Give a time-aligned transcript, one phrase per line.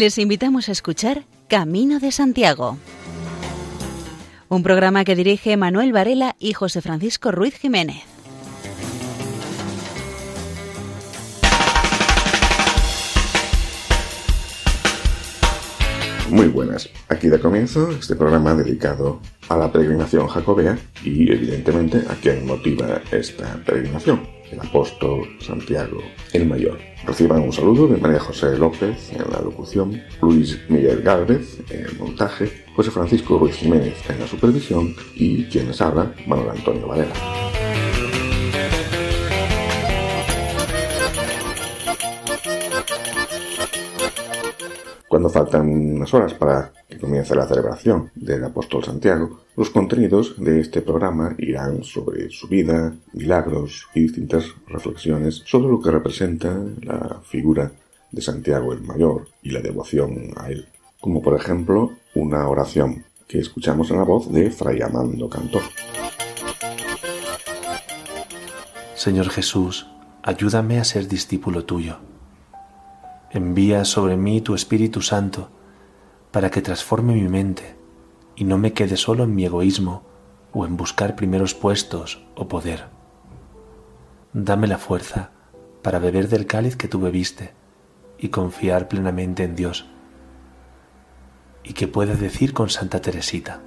[0.00, 2.78] Les invitamos a escuchar Camino de Santiago,
[4.48, 8.02] un programa que dirige Manuel Varela y José Francisco Ruiz Jiménez.
[16.30, 22.14] Muy buenas, aquí da comienzo este programa dedicado a la peregrinación jacobea y evidentemente a
[22.14, 25.98] quien motiva esta peregrinación, el apóstol Santiago
[26.32, 26.78] el Mayor.
[27.06, 31.98] Reciban un saludo de María José López en la locución, Luis Miguel Gálvez en el
[31.98, 37.14] montaje, José Francisco Ruiz Jiménez en la supervisión y quienes habla, Manuel Antonio Varela.
[45.08, 50.60] Cuando faltan unas horas para que comience la celebración del apóstol Santiago, los contenidos de
[50.60, 57.20] este programa irán sobre su vida, milagros y distintas reflexiones sobre lo que representa la
[57.24, 57.72] figura
[58.10, 60.66] de Santiago el Mayor y la devoción a él,
[61.00, 65.62] como por ejemplo una oración que escuchamos en la voz de Fray Amando Cantor.
[68.94, 69.86] Señor Jesús,
[70.22, 72.10] ayúdame a ser discípulo tuyo
[73.32, 75.59] Envía sobre mí tu Espíritu Santo
[76.30, 77.76] para que transforme mi mente
[78.36, 80.02] y no me quede solo en mi egoísmo
[80.52, 82.86] o en buscar primeros puestos o poder.
[84.32, 85.30] Dame la fuerza
[85.82, 87.52] para beber del cáliz que tú bebiste
[88.18, 89.86] y confiar plenamente en Dios.
[91.62, 93.60] Y que pueda decir con Santa Teresita,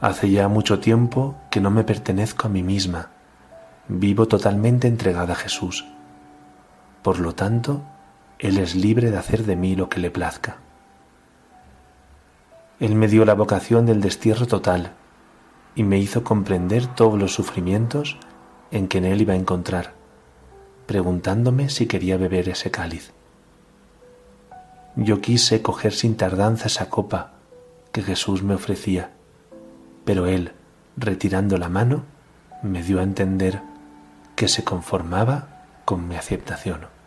[0.00, 3.10] Hace ya mucho tiempo que no me pertenezco a mí misma,
[3.88, 5.84] vivo totalmente entregada a Jesús
[7.08, 7.82] por lo tanto,
[8.38, 10.58] Él es libre de hacer de mí lo que le plazca.
[12.78, 14.92] Él me dio la vocación del destierro total
[15.74, 18.16] y me hizo comprender todos los sufrimientos
[18.70, 19.94] en que en Él iba a encontrar,
[20.86, 23.12] preguntándome si quería beber ese cáliz.
[24.94, 27.32] Yo quise coger sin tardanza esa copa
[27.90, 29.10] que Jesús me ofrecía,
[30.04, 30.52] pero Él,
[30.96, 32.04] retirando la mano,
[32.62, 33.62] me dio a entender
[34.36, 36.97] que se conformaba con mi aceptación.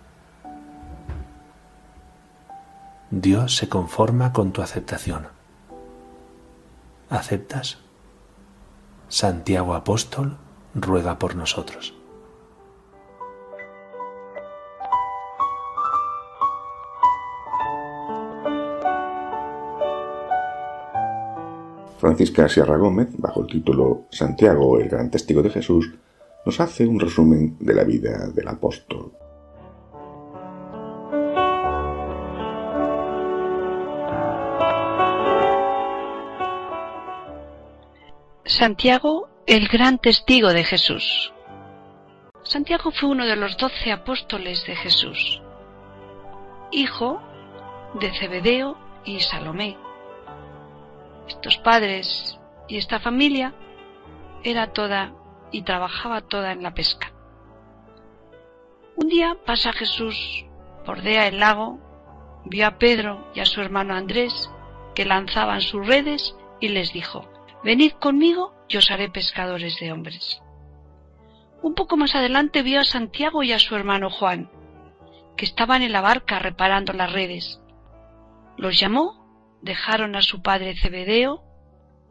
[3.11, 5.27] Dios se conforma con tu aceptación.
[7.09, 7.79] ¿Aceptas?
[9.09, 10.37] Santiago Apóstol
[10.73, 11.93] ruega por nosotros.
[21.99, 25.93] Francisca Sierra Gómez, bajo el título Santiago, el gran testigo de Jesús,
[26.45, 29.11] nos hace un resumen de la vida del apóstol.
[38.51, 41.31] Santiago, el gran testigo de Jesús.
[42.43, 45.41] Santiago fue uno de los doce apóstoles de Jesús,
[46.69, 47.21] hijo
[47.93, 49.77] de Zebedeo y Salomé.
[51.29, 53.53] Estos padres y esta familia
[54.43, 55.13] era toda
[55.53, 57.13] y trabajaba toda en la pesca.
[58.97, 60.45] Un día pasa Jesús,
[60.85, 61.79] bordea el lago,
[62.43, 64.51] vio a Pedro y a su hermano Andrés
[64.93, 67.30] que lanzaban sus redes y les dijo,
[67.63, 70.41] Venid conmigo y os haré pescadores de hombres.
[71.61, 74.49] Un poco más adelante vio a Santiago y a su hermano Juan,
[75.37, 77.61] que estaban en la barca reparando las redes.
[78.57, 81.43] Los llamó, dejaron a su padre Cebedeo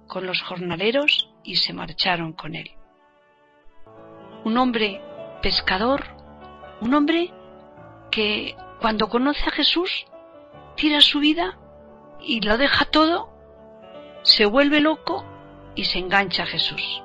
[0.07, 2.71] con los jornaleros y se marcharon con él.
[4.45, 5.03] Un hombre
[5.43, 6.05] pescador,
[6.81, 7.33] un hombre
[8.13, 10.07] que cuando conoce a Jesús
[10.77, 11.59] tira su vida
[12.21, 13.31] y lo deja todo,
[14.23, 15.25] se vuelve loco
[15.75, 17.03] y se engancha a Jesús.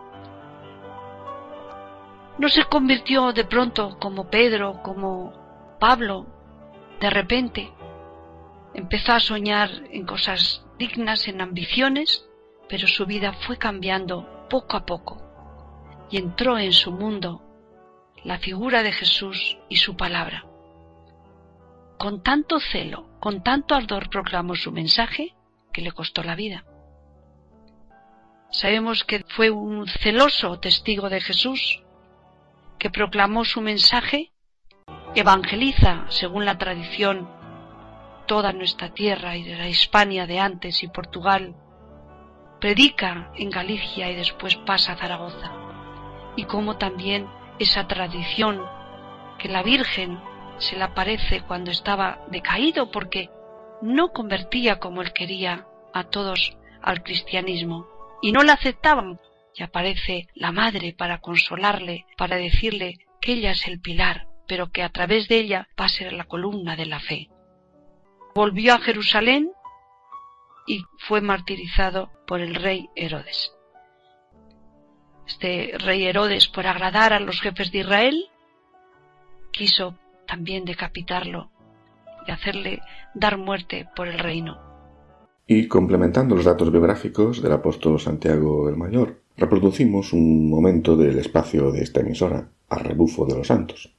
[2.38, 6.26] No se convirtió de pronto como Pedro, como Pablo,
[7.00, 7.72] de repente.
[8.73, 12.28] Empezó a soñar en cosas dignas, en ambiciones,
[12.67, 15.22] pero su vida fue cambiando poco a poco
[16.09, 17.41] y entró en su mundo
[18.23, 20.46] la figura de Jesús y su palabra.
[21.97, 25.35] Con tanto celo, con tanto ardor proclamó su mensaje
[25.72, 26.66] que le costó la vida.
[28.55, 31.84] Sabemos que fue un celoso testigo de Jesús,
[32.79, 34.31] que proclamó su mensaje,
[35.13, 37.29] evangeliza, según la tradición,
[38.28, 41.53] toda nuestra tierra y de la Hispania de antes y Portugal,
[42.61, 45.52] predica en Galicia y después pasa a Zaragoza,
[46.37, 47.28] y como también
[47.59, 48.66] esa tradición
[49.37, 50.17] que la Virgen
[50.59, 53.29] se le aparece cuando estaba decaído porque
[53.81, 57.93] no convertía como él quería a todos al cristianismo,
[58.26, 59.20] y no la aceptaban.
[59.54, 64.82] Y aparece la madre para consolarle, para decirle que ella es el pilar, pero que
[64.82, 67.30] a través de ella va a ser la columna de la fe.
[68.34, 69.52] volvió a Jerusalén
[70.66, 73.54] y fue martirizado por el rey Herodes.
[75.28, 78.26] Este rey Herodes, por agradar a los jefes de Israel,
[79.52, 81.52] quiso también decapitarlo
[82.28, 82.82] y hacerle
[83.14, 84.75] dar muerte por el reino.
[85.47, 91.72] Y complementando los datos biográficos del apóstol Santiago el Mayor, reproducimos un momento del espacio
[91.72, 93.95] de esta emisora, a rebufo de los santos.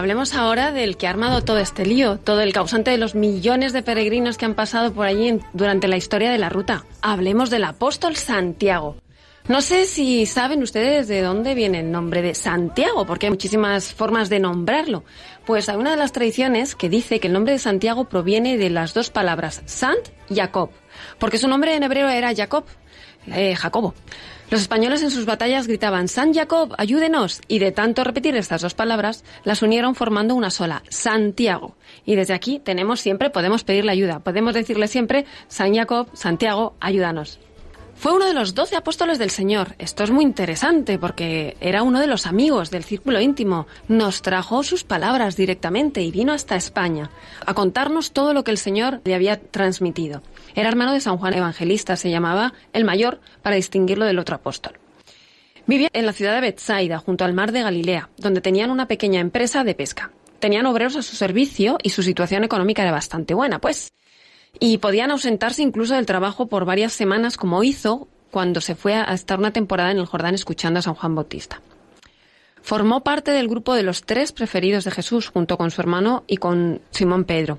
[0.00, 3.74] Hablemos ahora del que ha armado todo este lío, todo el causante de los millones
[3.74, 6.86] de peregrinos que han pasado por allí durante la historia de la ruta.
[7.02, 8.96] Hablemos del apóstol Santiago.
[9.46, 13.92] No sé si saben ustedes de dónde viene el nombre de Santiago, porque hay muchísimas
[13.92, 15.04] formas de nombrarlo.
[15.44, 18.70] Pues hay una de las tradiciones que dice que el nombre de Santiago proviene de
[18.70, 20.70] las dos palabras Sant y Jacob,
[21.18, 22.64] porque su nombre en hebreo era Jacob,
[23.26, 23.92] eh, Jacobo.
[24.50, 28.74] Los españoles en sus batallas gritaban San Jacob, ayúdenos, y de tanto repetir estas dos
[28.74, 31.76] palabras, las unieron formando una sola, Santiago.
[32.04, 37.38] Y desde aquí tenemos siempre, podemos pedirle ayuda, podemos decirle siempre, San Jacob, Santiago, ayúdanos.
[38.00, 39.74] Fue uno de los doce apóstoles del Señor.
[39.78, 43.66] Esto es muy interesante porque era uno de los amigos del círculo íntimo.
[43.88, 47.10] Nos trajo sus palabras directamente y vino hasta España
[47.44, 50.22] a contarnos todo lo que el Señor le había transmitido.
[50.54, 54.78] Era hermano de San Juan Evangelista, se llamaba el mayor para distinguirlo del otro apóstol.
[55.66, 59.20] Vivía en la ciudad de Bethsaida, junto al mar de Galilea, donde tenían una pequeña
[59.20, 60.10] empresa de pesca.
[60.38, 63.92] Tenían obreros a su servicio y su situación económica era bastante buena, pues
[64.58, 69.12] y podían ausentarse incluso del trabajo por varias semanas, como hizo cuando se fue a
[69.12, 71.60] estar una temporada en el Jordán escuchando a San Juan Bautista.
[72.62, 76.36] Formó parte del grupo de los tres preferidos de Jesús junto con su hermano y
[76.36, 77.58] con Simón Pedro.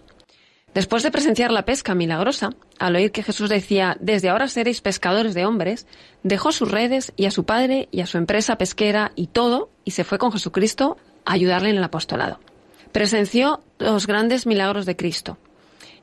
[0.74, 5.34] Después de presenciar la pesca milagrosa, al oír que Jesús decía, desde ahora seréis pescadores
[5.34, 5.86] de hombres,
[6.24, 9.92] dejó sus redes y a su padre y a su empresa pesquera y todo, y
[9.92, 12.40] se fue con Jesucristo a ayudarle en el apostolado.
[12.94, 15.38] Presenció los grandes milagros de Cristo,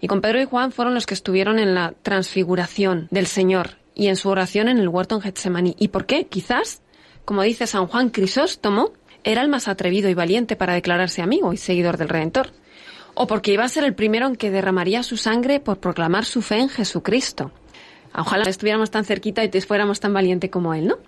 [0.01, 4.07] y con Pedro y Juan fueron los que estuvieron en la transfiguración del Señor y
[4.09, 5.75] en su oración en el huerto en Getsemaní.
[5.79, 6.27] ¿Y por qué?
[6.27, 6.83] Quizás,
[7.25, 8.93] como dice San Juan Crisóstomo,
[9.25, 12.51] era el más atrevido y valiente para declararse amigo y seguidor del Redentor.
[13.15, 16.41] O porque iba a ser el primero en que derramaría su sangre por proclamar su
[16.43, 17.51] fe en Jesucristo.
[18.15, 20.99] Ojalá estuviéramos tan cerquita y fuéramos tan valiente como él, ¿no?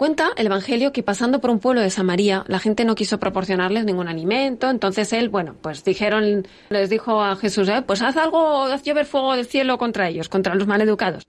[0.00, 3.84] Cuenta el Evangelio que pasando por un pueblo de Samaria, la gente no quiso proporcionarles
[3.84, 8.62] ningún alimento, entonces él, bueno, pues dijeron, les dijo a Jesús, eh, pues haz algo,
[8.62, 11.26] haz llover fuego del cielo contra ellos, contra los maleducados.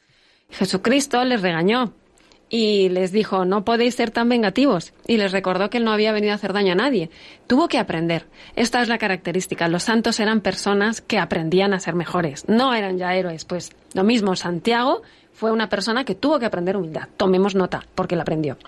[0.51, 1.91] Jesucristo les regañó
[2.47, 4.93] y les dijo, no podéis ser tan vengativos.
[5.05, 7.09] Y les recordó que él no había venido a hacer daño a nadie.
[7.47, 8.27] Tuvo que aprender.
[8.55, 9.69] Esta es la característica.
[9.69, 12.47] Los santos eran personas que aprendían a ser mejores.
[12.49, 13.45] No eran ya héroes.
[13.45, 15.01] Pues lo mismo Santiago
[15.41, 17.07] fue una persona que tuvo que aprender humildad.
[17.17, 18.59] Tomemos nota, porque la aprendió.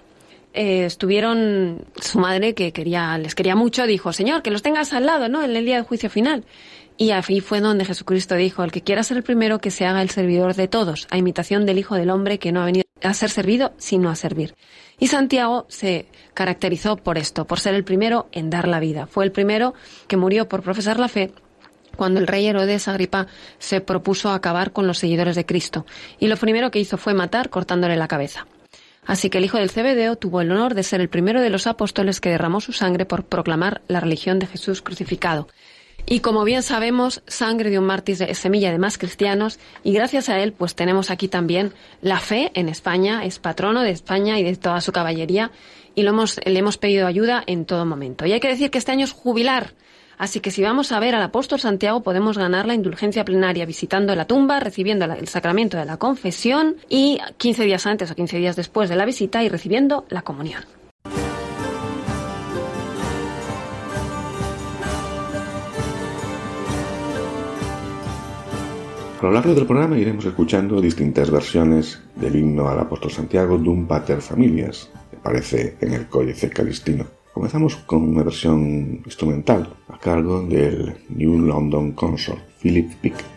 [0.56, 5.08] Eh, estuvieron su madre que quería les quería mucho dijo señor que los tengas al
[5.08, 6.44] lado no en el día del juicio final
[6.96, 10.04] y ahí fue donde Jesucristo dijo el que quiera ser el primero que se haga
[10.04, 13.16] el servidor de todos a imitación del hijo del hombre que no ha venido a
[13.16, 14.54] ser servido sino a servir
[15.00, 19.26] y Santiago se caracterizó por esto por ser el primero en dar la vida fue
[19.26, 19.74] el primero
[20.08, 21.32] que murió por profesar la fe
[21.96, 23.28] cuando el rey Herodes Agripa
[23.60, 25.86] se propuso acabar con los seguidores de Cristo,
[26.20, 28.48] y lo primero que hizo fue matar cortándole la cabeza.
[29.06, 31.68] Así que el hijo del Cebedeo tuvo el honor de ser el primero de los
[31.68, 35.48] apóstoles que derramó su sangre por proclamar la religión de Jesús crucificado.
[36.06, 40.28] Y como bien sabemos, sangre de un mártir es semilla de más cristianos y gracias
[40.28, 44.44] a él pues tenemos aquí también la fe en España, es patrono de España y
[44.44, 45.52] de toda su caballería
[45.96, 48.26] y lo hemos, le hemos pedido ayuda en todo momento.
[48.26, 49.74] Y hay que decir que este año es jubilar
[50.18, 54.16] Así que si vamos a ver al apóstol Santiago podemos ganar la indulgencia plenaria visitando
[54.16, 58.56] la tumba, recibiendo el sacramento de la confesión y 15 días antes o 15 días
[58.56, 60.64] después de la visita y recibiendo la comunión.
[69.24, 73.88] A lo largo del programa iremos escuchando distintas versiones del himno al apóstol Santiago Dum
[73.88, 77.23] Pater Familias, que aparece en el Códice Calistino.
[77.34, 83.33] Comenzamos con una versión instrumental a cargo del New London Consort, Philip Pick.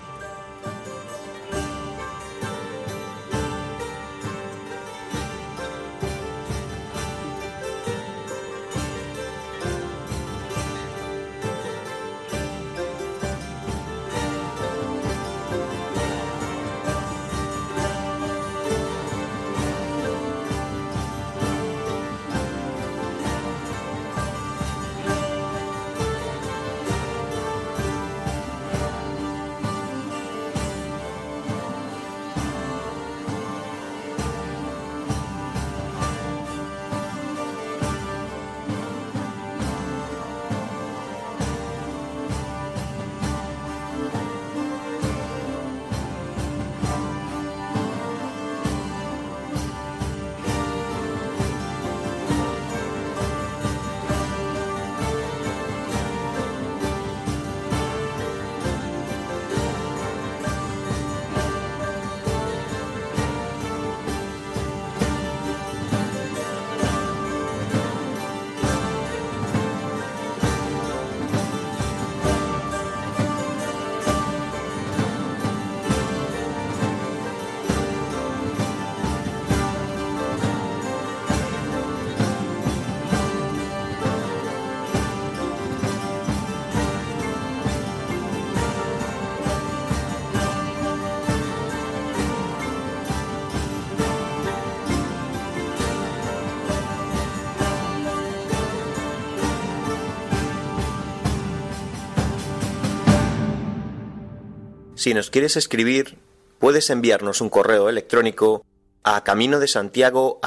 [105.07, 106.19] Si nos quieres escribir,
[106.59, 108.67] puedes enviarnos un correo electrónico
[109.05, 110.41] a camino de Santiago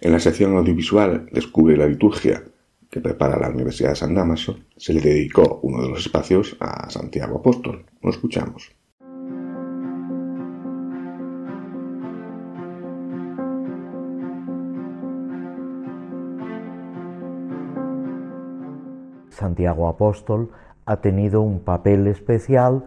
[0.00, 2.44] En la sección audiovisual Descubre la liturgia
[2.90, 6.88] que prepara la Universidad de San Damaso, se le dedicó uno de los espacios a
[6.88, 7.84] Santiago Apóstol.
[8.00, 8.72] Lo escuchamos.
[19.28, 20.50] Santiago Apóstol
[20.86, 22.84] ha tenido un papel especial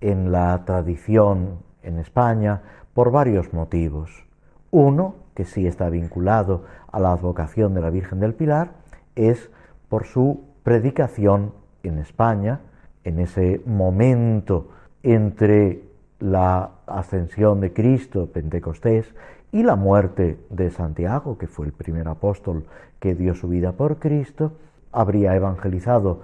[0.00, 2.62] en la tradición en España
[2.94, 4.24] por varios motivos.
[4.70, 8.70] Uno, que sí está vinculado a la advocación de la Virgen del Pilar,
[9.16, 9.50] es
[9.88, 11.52] por su predicación
[11.82, 12.60] en España,
[13.04, 14.68] en ese momento
[15.02, 15.82] entre
[16.20, 19.12] la ascensión de Cristo, Pentecostés,
[19.52, 22.66] y la muerte de Santiago, que fue el primer apóstol
[23.00, 24.52] que dio su vida por Cristo,
[24.92, 26.20] habría evangelizado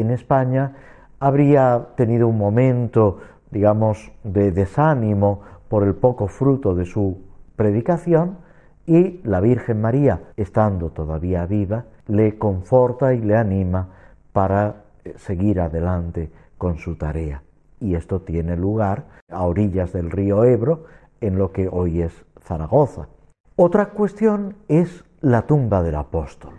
[0.00, 0.72] en España,
[1.18, 3.18] habría tenido un momento,
[3.50, 7.18] digamos, de desánimo por el poco fruto de su
[7.56, 8.38] predicación,
[8.86, 13.88] y la Virgen María, estando todavía viva, le conforta y le anima
[14.32, 17.42] para eh, seguir adelante con su tarea.
[17.78, 20.86] Y esto tiene lugar a orillas del río Ebro,
[21.20, 23.08] en lo que hoy es Zaragoza.
[23.56, 26.54] Otra cuestión es la tumba del apóstol,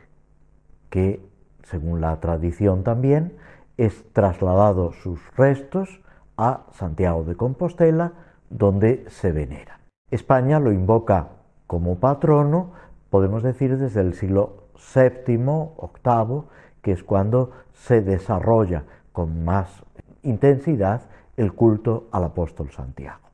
[0.89, 1.19] que,
[1.63, 3.37] según la tradición también,
[3.77, 6.01] es trasladado sus restos
[6.37, 8.13] a Santiago de Compostela,
[8.49, 9.79] donde se venera.
[10.09, 11.29] España lo invoca
[11.67, 12.71] como patrono,
[13.09, 16.43] podemos decir desde el siglo VII, VIII,
[16.81, 19.83] que es cuando se desarrolla con más
[20.23, 21.01] intensidad
[21.37, 23.29] el culto al apóstol Santiago.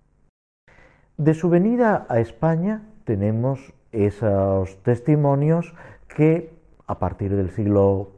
[1.18, 5.74] De su venida a España tenemos esos testimonios
[6.08, 6.54] que
[6.86, 8.12] a partir del siglo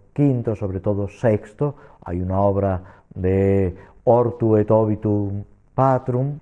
[0.56, 1.74] Sobre todo VI,
[2.04, 3.74] hay una obra de
[4.04, 6.40] Ortu et Obitum Patrum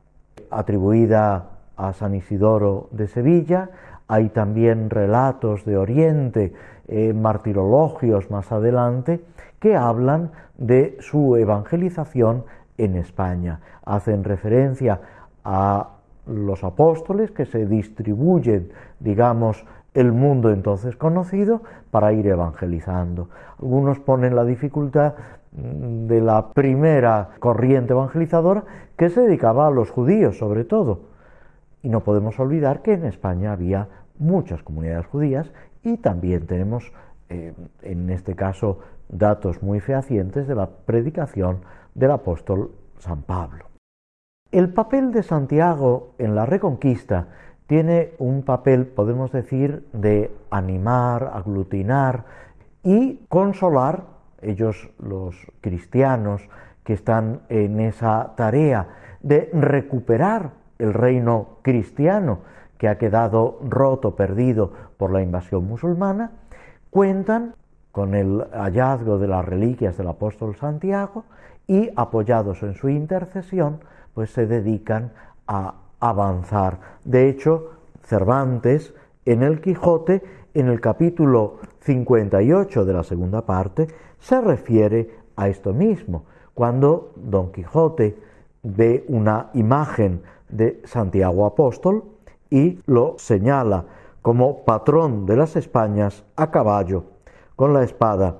[0.50, 3.70] atribuida a San Isidoro de Sevilla,
[4.08, 6.54] hay también relatos de Oriente,
[6.88, 9.24] eh, martirologios más adelante,
[9.60, 12.46] que hablan de su evangelización
[12.80, 13.60] en España.
[13.86, 15.02] Hacen referencia
[15.44, 15.90] a
[16.26, 19.68] los apóstoles que se distribuyen, digamos,
[19.98, 23.30] el mundo entonces conocido para ir evangelizando.
[23.60, 25.16] Algunos ponen la dificultad
[25.52, 28.64] mm, de la primera corriente evangelizadora
[28.96, 31.02] que se dedicaba a los judíos sobre todo
[31.82, 33.88] y no podemos olvidar que en España había
[34.20, 35.52] muchas comunidades judías
[35.84, 36.92] y también tenemos,
[37.30, 41.62] eh, en este caso, datos muy fehacientes de la predicación
[41.96, 43.66] del apóstol San Pablo.
[44.52, 47.28] El papel de Santiago en la reconquista
[47.68, 52.26] tiene un papel, podemos decir, de animar, aglutinar
[52.84, 54.06] y consolar,
[54.42, 56.48] ellos los cristianos
[56.84, 58.88] que están en esa tarea
[59.22, 62.40] de recuperar el reino cristiano
[62.78, 66.32] que ha quedado roto, perdido por la invasión musulmana,
[66.90, 67.56] cuentan
[67.92, 71.26] con el hallazgo de las reliquias del apóstol Santiago
[71.66, 73.80] y apoyados en su intercesión,
[74.14, 75.12] pues se dedican
[75.48, 76.80] a avanzar.
[77.04, 77.72] De hecho,
[78.04, 78.94] Cervantes
[79.26, 80.24] en el Quijote,
[80.54, 83.88] en el capítulo 58 de la segunda parte,
[84.20, 86.24] se refiere a esto mismo,
[86.54, 88.18] cuando Don Quijote
[88.64, 92.04] ve una imagen de Santiago Apóstol
[92.50, 93.86] y lo señala
[94.22, 97.04] como patrón de las Españas a caballo
[97.56, 98.38] con la espada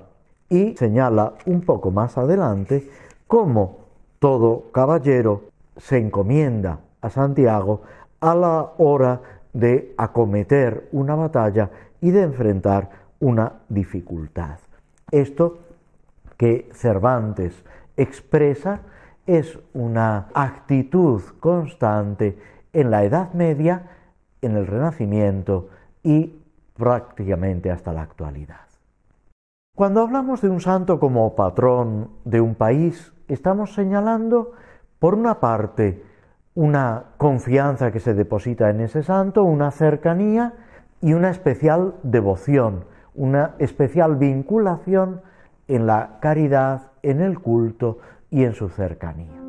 [0.50, 2.90] y señala un poco más adelante
[3.28, 3.80] cómo
[4.20, 5.44] todo caballero
[5.76, 7.82] se encomienda a Santiago
[8.20, 9.22] a la hora
[9.54, 11.70] de acometer una batalla
[12.02, 12.90] y de enfrentar
[13.20, 14.60] una dificultad.
[15.12, 15.60] Esto
[16.38, 17.64] que Cervantes
[17.96, 18.82] expresa
[19.26, 22.38] es una actitud constante
[22.74, 23.84] en la Edad Media,
[24.42, 25.70] en el Renacimiento
[26.04, 26.40] y
[26.76, 28.68] prácticamente hasta la actualidad.
[29.76, 34.54] Cuando hablamos de un santo como patrón de un país, estamos señalando,
[35.00, 36.04] por una parte,
[36.58, 40.56] una confianza que se deposita en ese santo, una cercanía
[41.04, 45.22] y una especial devoción, una especial vinculación
[45.68, 48.00] en la caridad, en el culto,
[48.32, 49.40] y en su cercanía.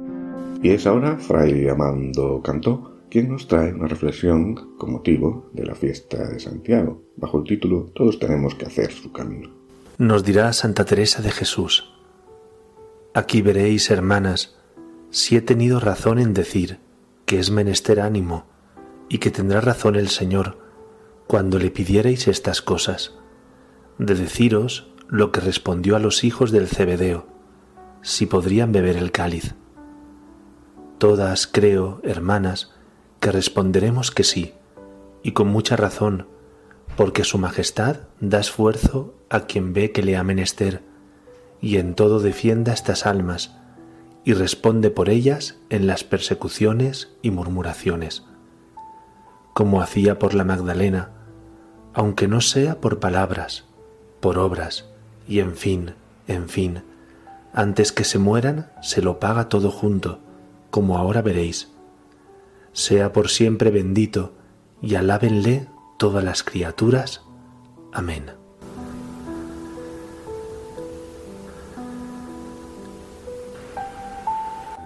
[0.63, 5.75] Y es ahora Fray Amando Cantó quien nos trae una reflexión con motivo de la
[5.75, 9.49] fiesta de Santiago, bajo el título Todos tenemos que hacer su camino.
[9.97, 11.91] Nos dirá Santa Teresa de Jesús,
[13.15, 14.59] Aquí veréis, hermanas,
[15.09, 16.79] si he tenido razón en decir
[17.29, 18.47] que es menester ánimo
[19.11, 20.57] y que tendrá razón el Señor
[21.27, 23.17] cuando le pidierais estas cosas,
[23.99, 27.27] de deciros lo que respondió a los hijos del Cebedeo
[28.01, 29.57] si podrían beber el cáliz.
[30.97, 32.73] Todas, creo, hermanas,
[33.21, 34.55] que responderemos que sí,
[35.23, 36.27] y con mucha razón,
[36.97, 40.83] porque Su Majestad da esfuerzo a quien ve que le ha menester,
[41.61, 43.58] y en todo defienda estas almas,
[44.29, 48.25] y responde por ellas en las persecuciones y murmuraciones,
[49.55, 51.13] como hacía por la Magdalena,
[51.95, 53.65] aunque no sea por palabras,
[54.21, 54.85] por obras,
[55.27, 55.95] y en fin,
[56.27, 56.83] en fin,
[57.55, 60.19] antes que se mueran se lo paga todo junto,
[60.69, 61.71] como ahora veréis.
[62.75, 64.35] Sea por siempre bendito,
[64.83, 67.23] y alábenle todas las criaturas.
[67.95, 68.33] Amén.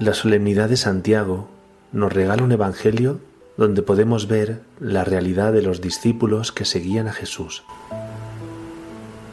[0.02, 1.48] La solemnidad de Santiago
[1.92, 3.20] nos regala un Evangelio
[3.56, 7.62] donde podemos ver la realidad de los discípulos que seguían a Jesús.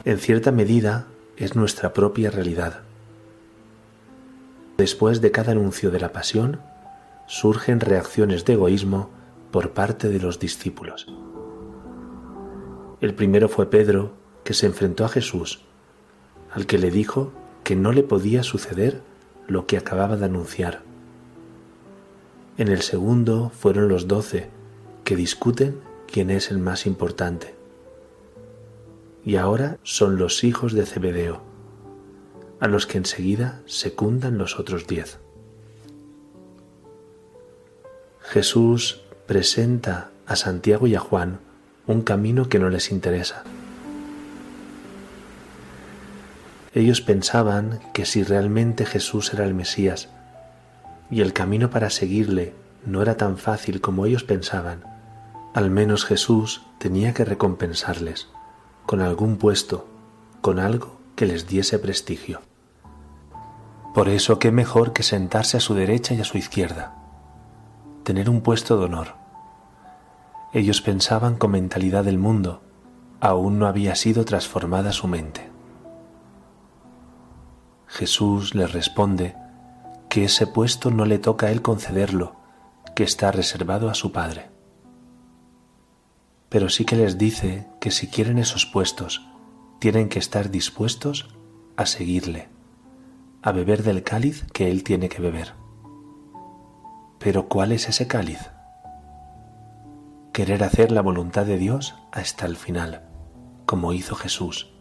[0.05, 2.81] En cierta medida es nuestra propia realidad.
[4.77, 6.59] Después de cada anuncio de la pasión,
[7.25, 9.09] surgen reacciones de egoísmo
[9.49, 11.07] por parte de los discípulos.
[13.01, 15.61] El primero fue Pedro, que se enfrentó a Jesús,
[16.51, 17.31] al que le dijo
[17.63, 19.08] que no le podía suceder
[19.49, 20.81] lo que acababa de anunciar.
[22.57, 24.49] En el segundo fueron los doce,
[25.03, 25.79] que discuten
[26.11, 27.55] quién es el más importante.
[29.25, 31.41] Y ahora son los hijos de Zebedeo,
[32.59, 35.19] a los que enseguida secundan los otros diez.
[38.21, 41.39] Jesús presenta a Santiago y a Juan
[41.87, 43.43] un camino que no les interesa.
[46.79, 50.07] Ellos pensaban que si realmente Jesús era el Mesías
[51.11, 54.85] y el camino para seguirle no era tan fácil como ellos pensaban,
[55.53, 58.29] al menos Jesús tenía que recompensarles
[58.85, 59.89] con algún puesto,
[60.39, 62.39] con algo que les diese prestigio.
[63.93, 66.95] Por eso qué mejor que sentarse a su derecha y a su izquierda,
[68.05, 69.15] tener un puesto de honor.
[70.53, 72.61] Ellos pensaban con mentalidad del mundo,
[73.19, 75.48] aún no había sido transformada su mente.
[77.89, 79.35] Jesús les responde
[80.09, 82.37] que ese puesto no le toca a él concederlo,
[82.95, 84.49] que está reservado a su Padre.
[86.47, 89.27] Pero sí que les dice que si quieren esos puestos,
[89.79, 91.35] tienen que estar dispuestos
[91.75, 92.49] a seguirle
[93.41, 95.53] a beber del cáliz que Él tiene que beber.
[97.19, 98.51] Pero ¿cuál es ese cáliz?
[100.33, 103.03] Querer hacer la voluntad de Dios hasta el final,
[103.65, 104.73] como hizo Jesús.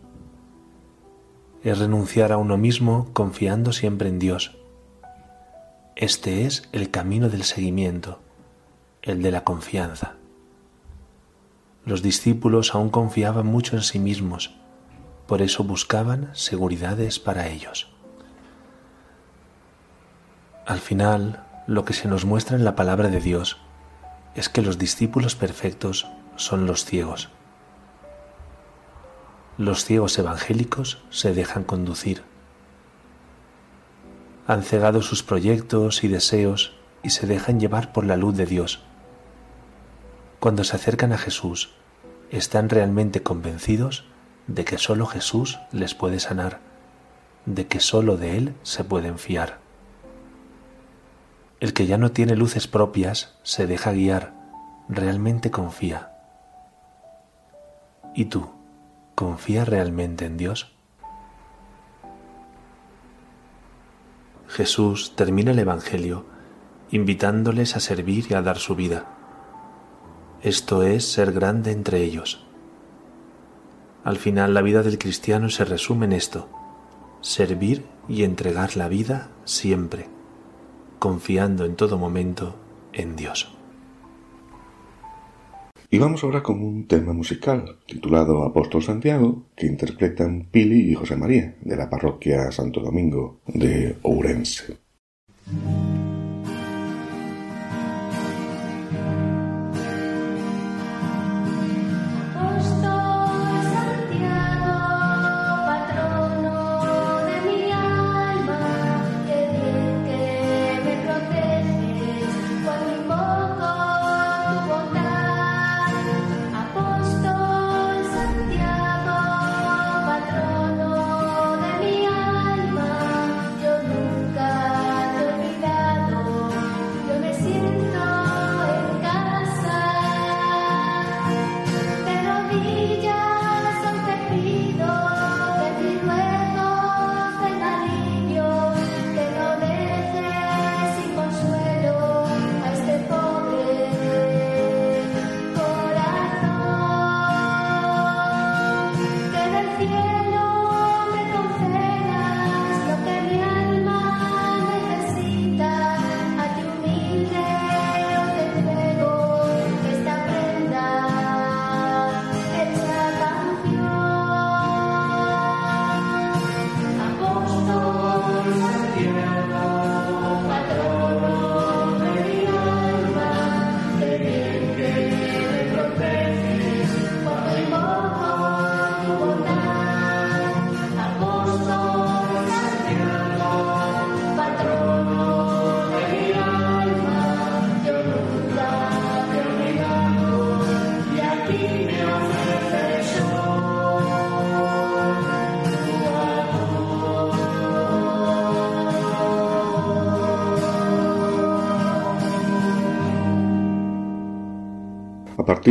[1.62, 4.56] Es renunciar a uno mismo confiando siempre en Dios.
[5.96, 8.20] Este es el camino del seguimiento,
[9.02, 10.14] el de la confianza.
[11.84, 14.54] Los discípulos aún confiaban mucho en sí mismos,
[15.26, 17.88] por eso buscaban seguridades para ellos.
[20.66, 23.58] Al final, lo que se nos muestra en la palabra de Dios
[24.34, 27.30] es que los discípulos perfectos son los ciegos.
[29.58, 32.22] Los ciegos evangélicos se dejan conducir.
[34.46, 38.84] Han cegado sus proyectos y deseos y se dejan llevar por la luz de Dios.
[40.38, 41.74] Cuando se acercan a Jesús,
[42.30, 44.04] están realmente convencidos
[44.46, 46.60] de que sólo Jesús les puede sanar,
[47.44, 49.58] de que sólo de Él se pueden fiar.
[51.58, 54.34] El que ya no tiene luces propias se deja guiar,
[54.88, 56.12] realmente confía.
[58.14, 58.57] ¿Y tú,
[59.18, 60.70] confías realmente en Dios?
[64.46, 66.24] Jesús termina el Evangelio
[66.92, 69.06] invitándoles a servir y a dar su vida.
[70.40, 72.46] Esto es ser grande entre ellos.
[74.04, 76.48] Al final la vida del cristiano se resume en esto,
[77.20, 80.08] servir y entregar la vida siempre
[81.00, 82.54] confiando en todo momento
[82.92, 83.57] en Dios.
[85.90, 91.16] Y vamos ahora con un tema musical titulado Apóstol Santiago que interpretan Pili y José
[91.16, 94.87] María de la parroquia Santo Domingo de Ourense.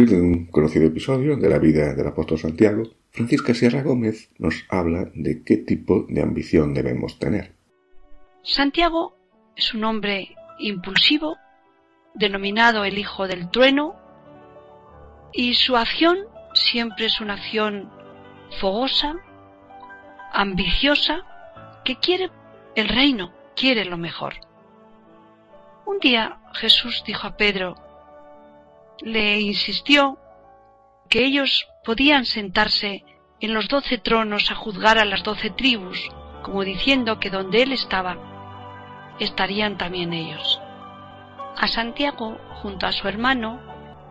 [0.06, 5.10] De un conocido episodio de la vida del apóstol Santiago, Francisca Sierra Gómez nos habla
[5.16, 7.56] de qué tipo de ambición debemos tener.
[8.44, 9.18] Santiago
[9.56, 11.38] es un hombre impulsivo,
[12.14, 13.96] denominado el hijo del trueno,
[15.34, 16.20] y su acción
[16.54, 17.90] siempre es una acción
[18.60, 19.16] fogosa,
[20.32, 21.26] ambiciosa,
[21.84, 22.30] que quiere
[22.76, 24.36] el reino, quiere lo mejor.
[25.86, 27.87] Un día Jesús dijo a Pedro,
[29.02, 30.18] le insistió
[31.10, 33.04] que ellos podían sentarse
[33.40, 36.10] en los doce tronos a juzgar a las doce tribus,
[36.44, 38.18] como diciendo que donde él estaba,
[39.20, 40.60] estarían también ellos.
[41.58, 43.60] A Santiago, junto a su hermano,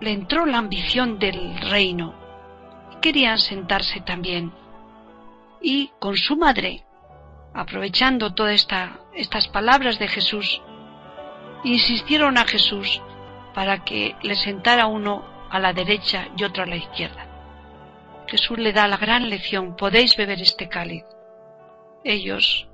[0.01, 2.15] le entró la ambición del reino.
[3.01, 4.53] Querían sentarse también.
[5.61, 6.85] Y con su madre,
[7.55, 8.67] aprovechando todas
[9.15, 10.61] estas palabras de Jesús,
[11.65, 13.01] insistieron a Jesús
[13.57, 17.27] para que le sentara uno a la derecha y otro a la izquierda.
[18.27, 21.05] Jesús le da la gran lección, podéis beber este cáliz.
[22.05, 22.69] Ellos,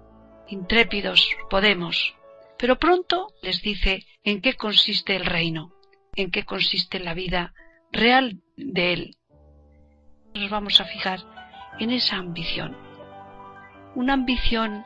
[0.49, 2.17] intrépidos, podemos,
[2.59, 5.73] pero pronto les dice en qué consiste el reino,
[6.17, 7.55] en qué consiste la vida
[7.93, 9.17] real de él.
[10.35, 11.21] Nos vamos a fijar
[11.79, 12.77] en esa ambición.
[13.95, 14.85] Una ambición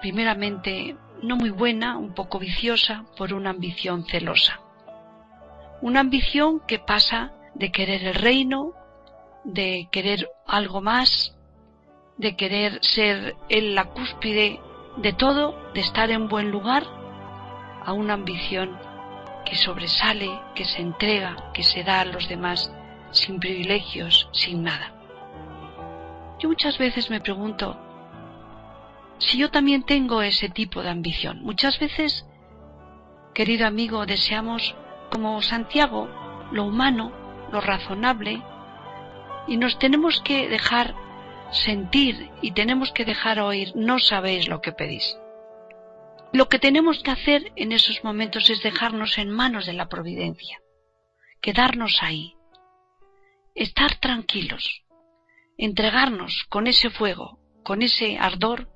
[0.00, 4.61] primeramente no muy buena, un poco viciosa, por una ambición celosa.
[5.82, 8.72] Una ambición que pasa de querer el reino,
[9.44, 11.36] de querer algo más,
[12.16, 14.60] de querer ser en la cúspide
[14.96, 16.84] de todo, de estar en buen lugar,
[17.84, 18.78] a una ambición
[19.44, 22.72] que sobresale, que se entrega, que se da a los demás
[23.10, 24.92] sin privilegios, sin nada.
[26.38, 27.76] Yo muchas veces me pregunto,
[29.18, 31.42] si yo también tengo ese tipo de ambición.
[31.42, 32.26] Muchas veces,
[33.34, 34.74] querido amigo, deseamos,
[35.12, 36.08] como Santiago,
[36.50, 37.12] lo humano,
[37.52, 38.42] lo razonable,
[39.46, 40.94] y nos tenemos que dejar
[41.52, 45.18] sentir y tenemos que dejar oír, no sabéis lo que pedís.
[46.32, 50.62] Lo que tenemos que hacer en esos momentos es dejarnos en manos de la providencia,
[51.42, 52.34] quedarnos ahí,
[53.54, 54.82] estar tranquilos,
[55.58, 58.72] entregarnos con ese fuego, con ese ardor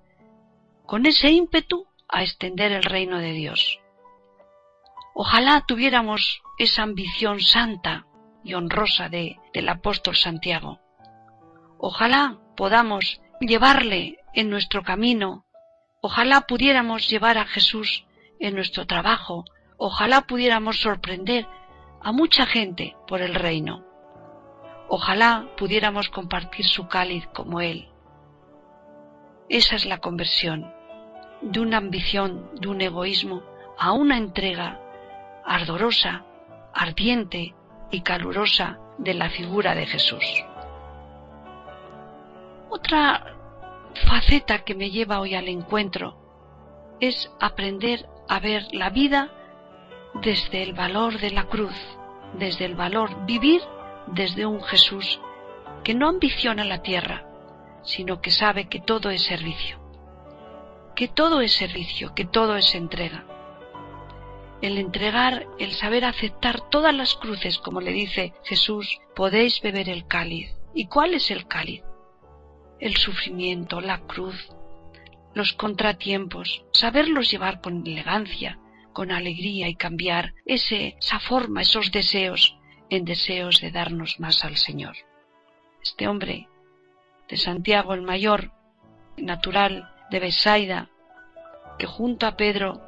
[0.87, 3.81] con ese ímpetu a extender el reino de Dios.
[5.19, 8.05] Ojalá tuviéramos esa ambición santa
[8.45, 10.79] y honrosa de, del apóstol Santiago.
[11.79, 15.47] Ojalá podamos llevarle en nuestro camino,
[16.03, 18.05] ojalá pudiéramos llevar a Jesús
[18.41, 19.47] en nuestro trabajo,
[19.79, 21.49] ojalá pudiéramos sorprender
[22.03, 23.87] a mucha gente por el reino.
[24.87, 27.89] Ojalá pudiéramos compartir su cáliz como Él.
[29.49, 30.71] Esa es la conversión
[31.41, 33.43] de una ambición, de un egoísmo,
[33.79, 34.83] a una entrega
[35.47, 36.25] ardorosa,
[36.75, 37.55] ardiente
[37.91, 40.25] y calurosa de la figura de Jesús.
[42.69, 43.37] Otra
[44.09, 46.19] faceta que me lleva hoy al encuentro
[47.01, 49.31] es aprender a ver la vida
[50.15, 51.77] desde el valor de la cruz,
[52.35, 53.63] desde el valor vivir
[54.09, 55.21] desde un Jesús
[55.85, 57.27] que no ambiciona la tierra,
[57.83, 59.87] sino que sabe que todo es servicio
[60.97, 63.25] que todo es servicio, que todo es entrega.
[64.63, 70.07] El entregar, el saber aceptar todas las cruces, como le dice Jesús, podéis beber el
[70.07, 70.51] cáliz.
[70.75, 71.83] ¿Y cuál es el cáliz?
[72.81, 74.49] El sufrimiento, la cruz,
[75.35, 78.59] los contratiempos, saberlos llevar con elegancia,
[78.95, 82.57] con alegría y cambiar ese, esa forma, esos deseos,
[82.89, 84.97] en deseos de darnos más al Señor.
[85.83, 86.49] Este hombre
[87.29, 88.53] de Santiago el Mayor,
[89.19, 90.89] natural de Besaida,
[91.79, 92.81] que junto a Pedro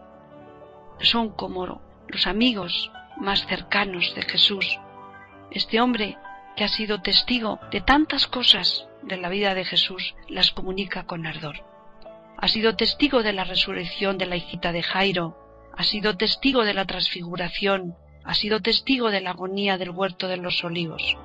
[1.01, 4.79] son como los amigos más cercanos de Jesús.
[5.51, 6.17] Este hombre
[6.57, 11.27] que ha sido testigo de tantas cosas de la vida de Jesús, las comunica con
[11.27, 11.65] ardor.
[12.37, 15.37] Ha sido testigo de la resurrección de la hijita de Jairo,
[15.77, 20.37] ha sido testigo de la transfiguración, ha sido testigo de la agonía del huerto de
[20.37, 21.17] los olivos.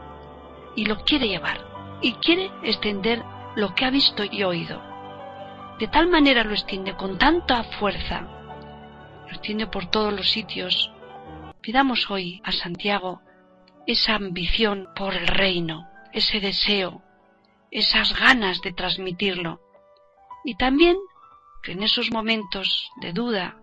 [0.75, 1.59] Y lo quiere llevar,
[2.01, 3.23] y quiere extender
[3.55, 4.93] lo que ha visto y oído
[5.79, 8.27] de tal manera lo extiende con tanta fuerza,
[9.71, 10.91] por todos los sitios.
[11.61, 13.21] Pidamos hoy a Santiago
[13.85, 17.01] esa ambición por el reino, ese deseo,
[17.71, 19.61] esas ganas de transmitirlo.
[20.45, 20.97] Y también
[21.61, 23.57] que en esos momentos de duda,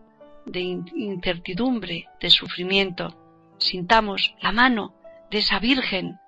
[0.46, 3.16] de incertidumbre, de sufrimiento,
[3.58, 4.94] sintamos la mano
[5.30, 6.18] de esa Virgen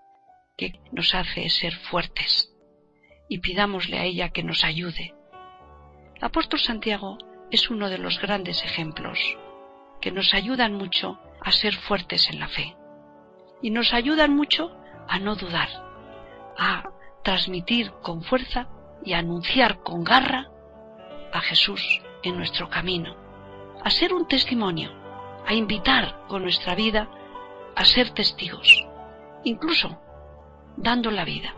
[0.57, 2.53] que nos hace ser fuertes
[3.29, 5.15] y pidámosle a ella que nos ayude
[6.23, 7.19] apóstol Santiago
[7.53, 9.19] es uno de los grandes ejemplos
[10.01, 12.77] que nos ayudan mucho a ser fuertes en la fe.
[13.65, 15.69] y nos ayudan mucho a no dudar,
[16.59, 16.91] a
[17.23, 18.67] transmitir con fuerza
[19.05, 20.51] y a anunciar con garra
[21.33, 23.15] a Jesús en nuestro camino,
[23.85, 24.91] a ser un testimonio,
[25.47, 27.09] a invitar con nuestra vida
[27.77, 28.87] a ser testigos,
[29.45, 29.99] incluso
[30.77, 31.55] dando la vida.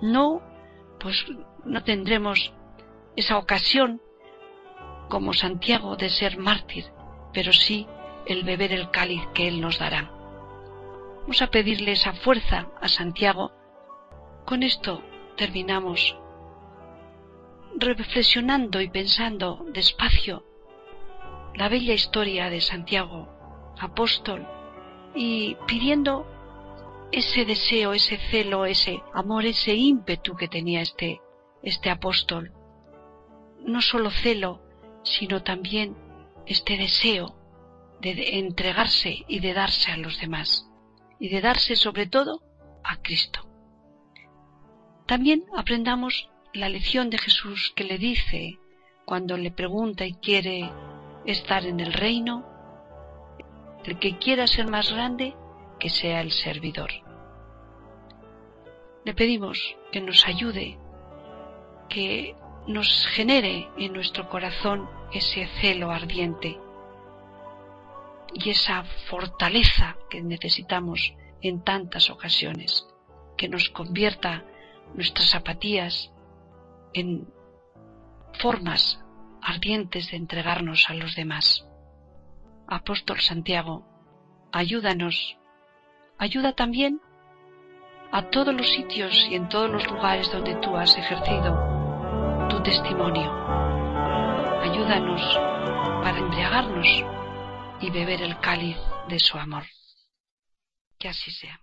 [0.00, 0.40] No,
[1.00, 1.24] pues
[1.64, 2.52] no tendremos
[3.16, 4.00] esa ocasión
[5.12, 6.86] como Santiago de ser mártir,
[7.34, 7.86] pero sí
[8.24, 10.10] el beber el cáliz que Él nos dará.
[11.20, 13.52] Vamos a pedirle esa fuerza a Santiago.
[14.46, 15.02] Con esto
[15.36, 16.16] terminamos
[17.74, 20.46] reflexionando y pensando despacio
[21.56, 23.28] la bella historia de Santiago,
[23.78, 24.48] apóstol,
[25.14, 26.26] y pidiendo
[27.12, 31.20] ese deseo, ese celo, ese amor, ese ímpetu que tenía este,
[31.62, 32.52] este apóstol.
[33.60, 34.71] No solo celo,
[35.02, 35.96] sino también
[36.46, 37.36] este deseo
[38.00, 40.68] de entregarse y de darse a los demás,
[41.18, 42.42] y de darse sobre todo
[42.82, 43.48] a Cristo.
[45.06, 48.58] También aprendamos la lección de Jesús que le dice
[49.04, 50.70] cuando le pregunta y quiere
[51.26, 52.44] estar en el reino,
[53.84, 55.34] el que quiera ser más grande,
[55.78, 56.90] que sea el servidor.
[59.04, 60.78] Le pedimos que nos ayude,
[61.88, 62.36] que
[62.66, 66.58] nos genere en nuestro corazón ese celo ardiente
[68.34, 72.86] y esa fortaleza que necesitamos en tantas ocasiones,
[73.36, 74.44] que nos convierta
[74.94, 76.12] nuestras apatías
[76.94, 77.28] en
[78.38, 79.00] formas
[79.42, 81.66] ardientes de entregarnos a los demás.
[82.68, 83.84] Apóstol Santiago,
[84.52, 85.36] ayúdanos,
[86.16, 87.00] ayuda también
[88.12, 91.71] a todos los sitios y en todos los lugares donde tú has ejercido
[92.52, 93.32] tu testimonio.
[94.60, 95.22] Ayúdanos
[96.02, 96.86] para embriagarnos
[97.80, 98.76] y beber el cáliz
[99.08, 99.62] de su amor.
[100.98, 101.58] Que así sea.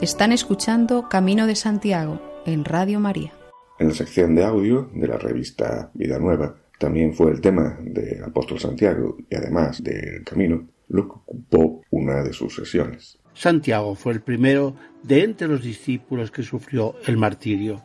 [0.00, 3.32] Están escuchando Camino de Santiago en Radio María.
[3.78, 8.24] En la sección de audio de la revista Vida Nueva también fue el tema del
[8.24, 13.18] apóstol Santiago y además del camino lo que ocupó una de sus sesiones.
[13.34, 17.84] Santiago fue el primero de entre los discípulos que sufrió el martirio.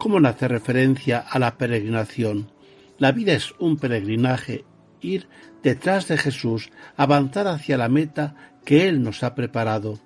[0.00, 2.50] ¿Cómo nace referencia a la peregrinación?
[2.96, 4.64] La vida es un peregrinaje,
[5.02, 5.28] ir
[5.62, 8.34] detrás de Jesús, avanzar hacia la meta
[8.64, 9.98] que Él nos ha preparado.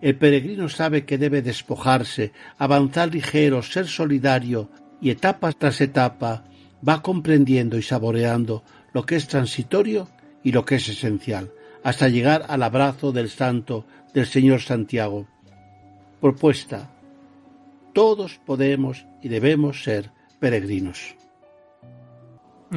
[0.00, 4.70] El peregrino sabe que debe despojarse, avanzar ligero, ser solidario,
[5.02, 6.44] y etapa tras etapa
[6.88, 10.08] va comprendiendo y saboreando lo que es transitorio
[10.42, 11.52] y lo que es esencial,
[11.84, 15.28] hasta llegar al abrazo del santo del Señor Santiago.
[16.22, 16.88] Propuesta.
[18.00, 21.16] Todos podemos y debemos ser peregrinos.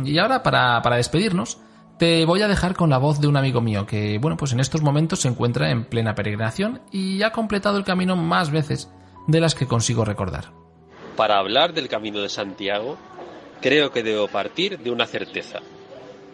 [0.04, 1.60] Y ahora, para, para despedirnos,
[1.98, 4.60] te voy a dejar con la voz de un amigo mío que, bueno, pues en
[4.60, 8.92] estos momentos se encuentra en plena peregrinación y ha completado el camino más veces
[9.26, 10.52] de las que consigo recordar.
[11.16, 12.98] Para hablar del camino de Santiago,
[13.62, 15.60] creo que debo partir de una certeza.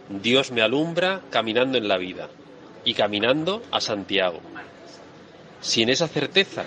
[0.09, 2.27] Dios me alumbra caminando en la vida
[2.83, 4.39] y caminando a Santiago.
[5.61, 6.65] Sin esa certeza,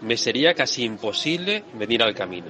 [0.00, 2.48] me sería casi imposible venir al camino.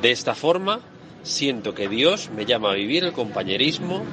[0.00, 0.80] De esta forma,
[1.22, 4.04] siento que Dios me llama a vivir el compañerismo,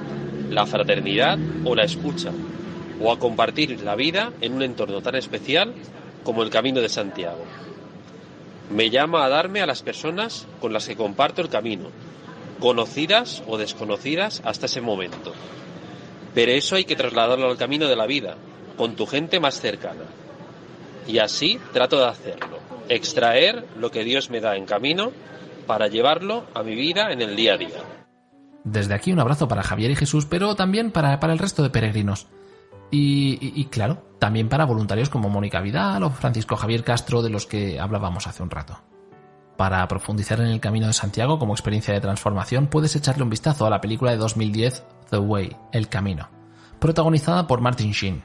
[0.49, 2.31] la fraternidad o la escucha,
[2.99, 5.73] o a compartir la vida en un entorno tan especial
[6.23, 7.45] como el Camino de Santiago.
[8.69, 11.89] Me llama a darme a las personas con las que comparto el camino,
[12.59, 15.33] conocidas o desconocidas hasta ese momento.
[16.33, 18.35] Pero eso hay que trasladarlo al camino de la vida,
[18.77, 20.03] con tu gente más cercana.
[21.07, 25.11] Y así trato de hacerlo, extraer lo que Dios me da en camino
[25.65, 27.83] para llevarlo a mi vida en el día a día.
[28.63, 31.69] Desde aquí un abrazo para Javier y Jesús, pero también para, para el resto de
[31.69, 32.27] peregrinos.
[32.91, 37.45] Y, y, claro, también para voluntarios como Mónica Vidal o Francisco Javier Castro, de los
[37.45, 38.81] que hablábamos hace un rato.
[39.57, 43.65] Para profundizar en el Camino de Santiago como experiencia de transformación, puedes echarle un vistazo
[43.65, 46.29] a la película de 2010 The Way, El Camino,
[46.79, 48.23] protagonizada por Martin Sheen.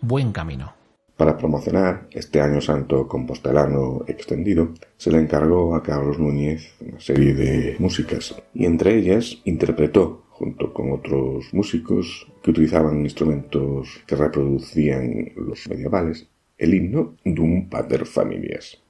[0.00, 0.81] Buen camino.
[1.22, 7.32] Para promocionar este año santo compostelano extendido, se le encargó a Carlos Núñez una serie
[7.32, 15.30] de músicas y entre ellas interpretó, junto con otros músicos que utilizaban instrumentos que reproducían
[15.36, 16.26] los medievales,
[16.58, 18.82] el himno Dum Pater Familias.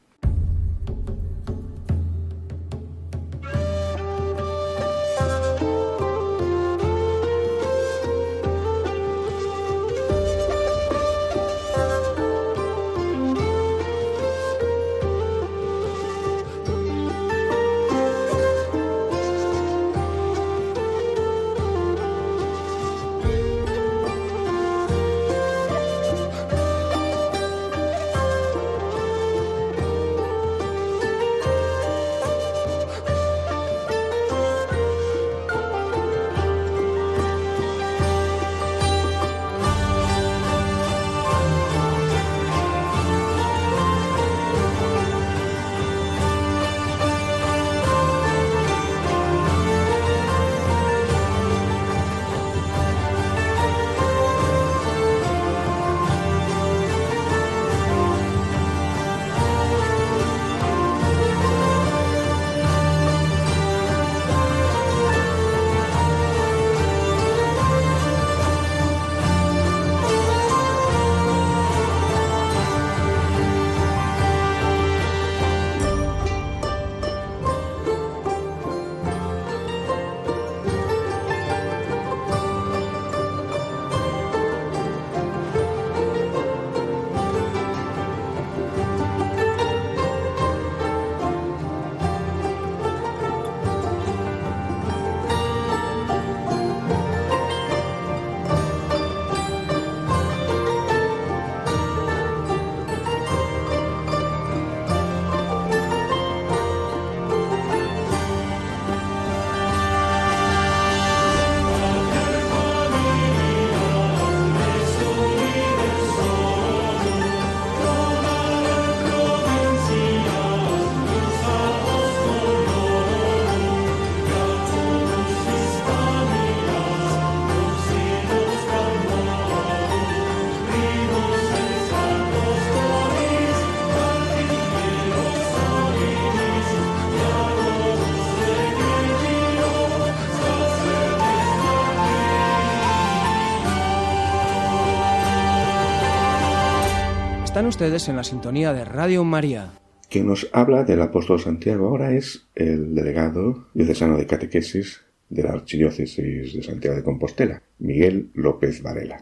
[147.62, 149.70] Están ustedes en la sintonía de Radio María.
[150.10, 155.50] Quien nos habla del apóstol Santiago ahora es el delegado diocesano de catequesis de la
[155.50, 159.16] Archidiócesis de Santiago de Compostela, Miguel López Varela.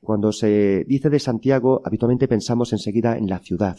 [0.00, 3.76] Cuando se dice de Santiago, habitualmente pensamos enseguida en la ciudad.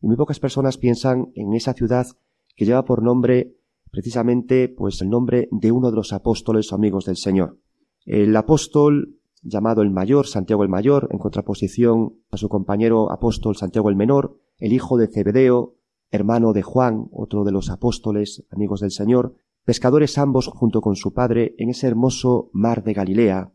[0.00, 2.06] Y muy pocas personas piensan en esa ciudad
[2.54, 3.56] que lleva por nombre
[3.90, 7.58] precisamente pues el nombre de uno de los apóstoles o amigos del Señor.
[8.04, 9.15] El apóstol
[9.46, 14.38] llamado el mayor, Santiago el mayor, en contraposición a su compañero apóstol Santiago el menor,
[14.58, 15.76] el hijo de Zebedeo,
[16.10, 21.12] hermano de Juan, otro de los apóstoles, amigos del Señor, pescadores ambos junto con su
[21.12, 23.52] padre en ese hermoso mar de Galilea,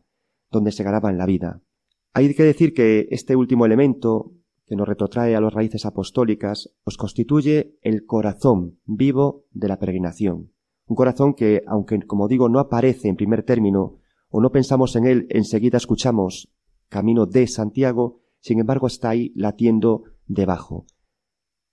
[0.50, 1.62] donde se ganaban la vida.
[2.12, 4.34] Hay que decir que este último elemento,
[4.66, 10.52] que nos retrotrae a las raíces apostólicas, os constituye el corazón vivo de la peregrinación.
[10.86, 14.01] Un corazón que, aunque como digo no aparece en primer término,
[14.32, 16.50] o no pensamos en él, enseguida escuchamos
[16.88, 20.86] camino de Santiago, sin embargo está ahí latiendo debajo.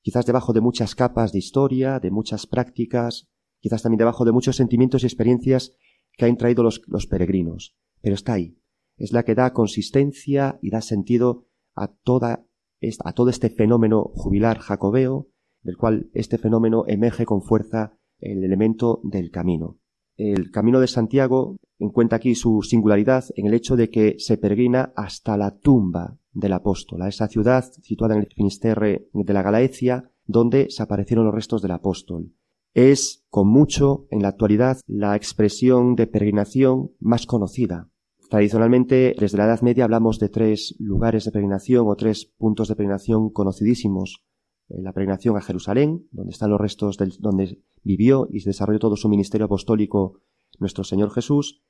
[0.01, 3.30] Quizás debajo de muchas capas de historia, de muchas prácticas,
[3.60, 5.74] quizás también debajo de muchos sentimientos y experiencias
[6.18, 7.78] que han traído los, peregrinos.
[8.01, 8.57] Pero está ahí.
[8.97, 12.45] Es la que da consistencia y da sentido a toda
[13.03, 15.30] a todo este fenómeno jubilar jacobeo,
[15.64, 19.78] del cual este fenómeno emerge con fuerza el elemento del camino.
[20.20, 24.91] El camino de Santiago encuentra aquí su singularidad en el hecho de que se peregrina
[24.97, 30.11] hasta la tumba del apóstol, a esa ciudad situada en el Finisterre de la Galaecia,
[30.26, 32.34] donde se aparecieron los restos del apóstol.
[32.74, 37.89] Es, con mucho, en la actualidad, la expresión de peregrinación más conocida.
[38.30, 42.76] Tradicionalmente, desde la Edad Media hablamos de tres lugares de peregrinación o tres puntos de
[42.76, 44.26] peregrinación conocidísimos.
[44.67, 48.80] Eh, la peregrinación a Jerusalén, donde están los restos del, donde vivió y se desarrolló
[48.80, 50.21] todo su ministerio apostólico
[50.59, 51.63] nuestro Señor Jesús.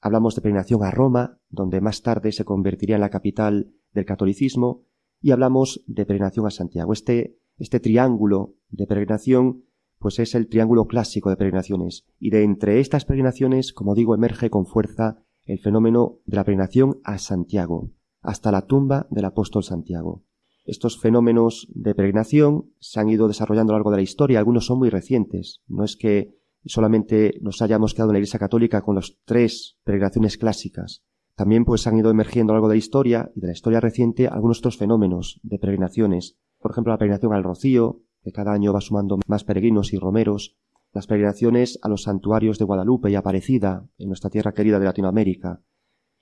[0.00, 4.84] Hablamos de peregrinación a Roma, donde más tarde se convertiría en la capital del catolicismo,
[5.20, 6.92] y hablamos de peregrinación a Santiago.
[6.92, 9.64] Este, este triángulo de peregrinación,
[9.98, 12.04] pues es el triángulo clásico de peregrinaciones.
[12.18, 17.00] Y de entre estas peregrinaciones, como digo, emerge con fuerza el fenómeno de la peregrinación
[17.04, 17.90] a Santiago,
[18.20, 20.22] hasta la tumba del apóstol Santiago.
[20.64, 24.66] Estos fenómenos de peregrinación se han ido desarrollando a lo largo de la historia, algunos
[24.66, 25.62] son muy recientes.
[25.68, 30.38] No es que solamente nos hayamos quedado en la Iglesia Católica con las tres peregrinaciones
[30.38, 31.04] clásicas.
[31.36, 33.80] También pues han ido emergiendo a lo largo de la historia y de la historia
[33.80, 36.38] reciente algunos otros fenómenos de peregrinaciones.
[36.60, 40.56] Por ejemplo, la peregrinación al Rocío, que cada año va sumando más peregrinos y romeros,
[40.94, 45.60] las peregrinaciones a los santuarios de Guadalupe y Aparecida, en nuestra tierra querida de Latinoamérica,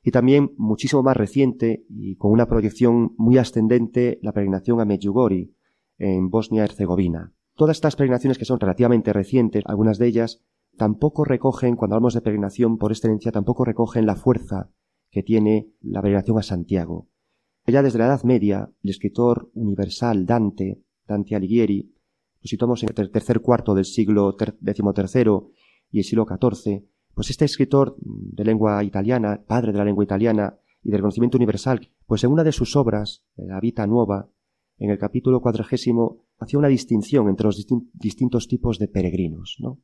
[0.03, 5.50] y también muchísimo más reciente y con una proyección muy ascendente la peregrinación a Medjugorje
[5.98, 7.32] en Bosnia-Herzegovina.
[7.55, 10.42] Todas estas peregrinaciones que son relativamente recientes, algunas de ellas
[10.76, 14.70] tampoco recogen, cuando hablamos de peregrinación por excelencia, tampoco recogen la fuerza
[15.11, 17.09] que tiene la peregrinación a Santiago.
[17.66, 21.94] Ya desde la Edad Media, el escritor universal Dante, Dante Alighieri,
[22.40, 25.53] lo situamos en el tercer cuarto del siglo XIII
[25.92, 26.84] y el siglo XIV,
[27.14, 31.90] pues este escritor de lengua italiana, padre de la lengua italiana y del conocimiento universal,
[32.06, 34.28] pues en una de sus obras, La Vita Nueva,
[34.78, 39.80] en el capítulo cuadragésimo, hacía una distinción entre los distintos tipos de peregrinos, ¿no?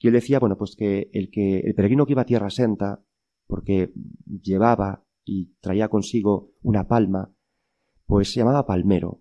[0.00, 3.02] Y él decía, bueno, pues que el que el peregrino que iba a Tierra Santa,
[3.46, 3.92] porque
[4.26, 7.32] llevaba y traía consigo una palma,
[8.06, 9.20] pues se llamaba palmero.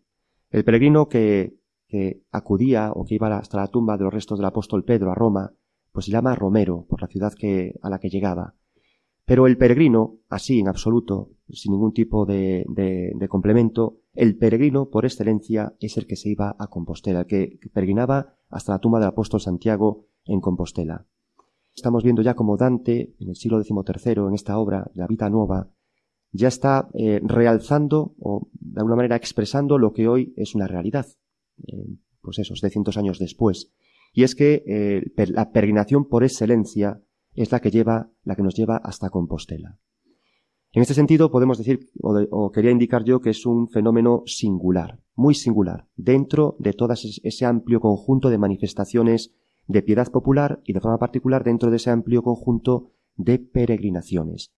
[0.51, 4.45] El peregrino que, que acudía o que iba hasta la tumba de los restos del
[4.45, 5.53] apóstol Pedro a Roma,
[5.97, 8.53] pues se llama Romero, por la ciudad que, a la que llegaba.
[9.25, 15.05] Pero el peregrino, así en absoluto, sin ningún tipo de, de, complemento, el peregrino por
[15.05, 19.07] excelencia es el que se iba a Compostela, el que peregrinaba hasta la tumba del
[19.07, 21.07] apóstol Santiago en Compostela.
[21.75, 25.71] Estamos viendo ya como Dante, en el siglo XIII, en esta obra, La Vita Nueva,
[26.31, 31.07] ya está eh, realzando o de alguna manera expresando lo que hoy es una realidad,
[31.65, 31.87] eh,
[32.21, 33.73] pues de cientos años después
[34.17, 36.99] y es que eh, la peregrinación por excelencia
[37.35, 39.77] es la que lleva, la que nos lleva hasta Compostela.
[40.71, 45.35] En este sentido, podemos decir, o, quería indicar yo, que es un fenómeno singular, muy
[45.35, 49.35] singular, dentro de todo ese amplio conjunto de manifestaciones
[49.67, 54.51] de piedad popular y de forma particular dentro de ese amplio conjunto de peregrinaciones.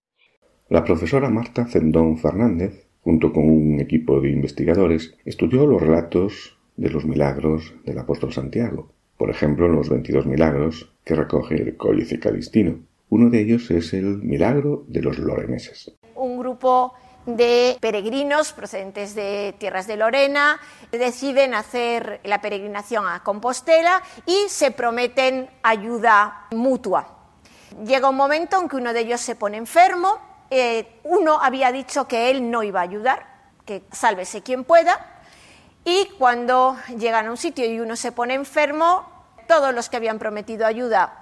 [0.70, 6.88] La profesora Marta Zendón Fernández, junto con un equipo de investigadores, estudió los relatos de
[6.88, 12.78] los milagros del apóstol Santiago por ejemplo, los 22 milagros que recoge el Códice Calistino.
[13.10, 15.92] Uno de ellos es el milagro de los loreneses.
[16.14, 16.94] Un grupo
[17.26, 20.58] de peregrinos procedentes de tierras de Lorena
[20.90, 27.18] deciden hacer la peregrinación a Compostela y se prometen ayuda mutua.
[27.84, 30.16] Llega un momento en que uno de ellos se pone enfermo,
[30.48, 33.26] eh, uno había dicho que él no iba a ayudar,
[33.66, 35.19] que sálvese quien pueda.
[35.84, 39.06] Y cuando llegan a un sitio y uno se pone enfermo,
[39.48, 41.20] todos los que habían prometido ayuda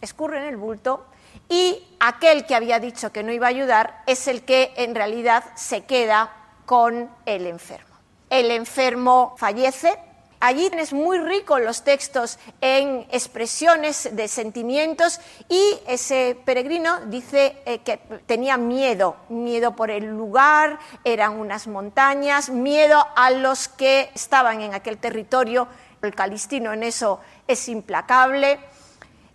[0.00, 1.06] escurren el bulto
[1.48, 5.44] y aquel que había dicho que no iba a ayudar es el que en realidad
[5.54, 6.30] se queda
[6.64, 7.94] con el enfermo.
[8.30, 9.98] El enfermo fallece.
[10.38, 15.18] Allí es muy rico los textos en expresiones de sentimientos
[15.48, 22.50] y ese peregrino dice eh, que tenía miedo, miedo por el lugar, eran unas montañas,
[22.50, 25.68] miedo a los que estaban en aquel territorio.
[26.02, 27.18] El calistino en eso
[27.48, 28.60] es implacable.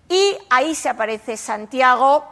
[0.08, 2.26] Y ahí se aparece Santiago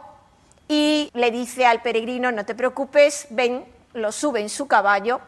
[0.68, 3.64] y le dice al peregrino, no te preocupes, ven,
[3.94, 5.20] lo sube en su caballo,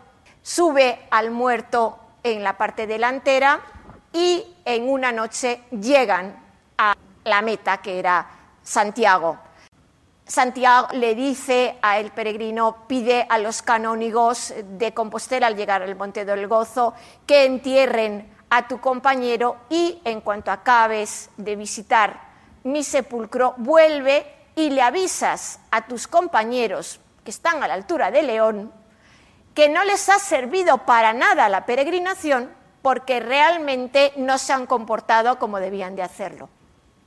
[0.43, 3.61] sube al muerto en la parte delantera
[4.13, 6.37] y en una noche llegan
[6.79, 6.95] a
[7.25, 8.27] la meta que era
[8.63, 9.39] Santiago.
[10.27, 16.25] Santiago le dice al peregrino, pide a los canónigos de Compostela al llegar al Monte
[16.25, 16.95] del Gozo
[17.27, 22.33] que entierren a tu compañero y en cuanto acabes de visitar
[22.65, 28.23] mi sepulcro, vuelve y le avisas a tus compañeros que están a la altura de
[28.23, 28.73] León
[29.55, 32.51] que no les ha servido para nada la peregrinación
[32.81, 36.49] porque realmente no se han comportado como debían de hacerlo.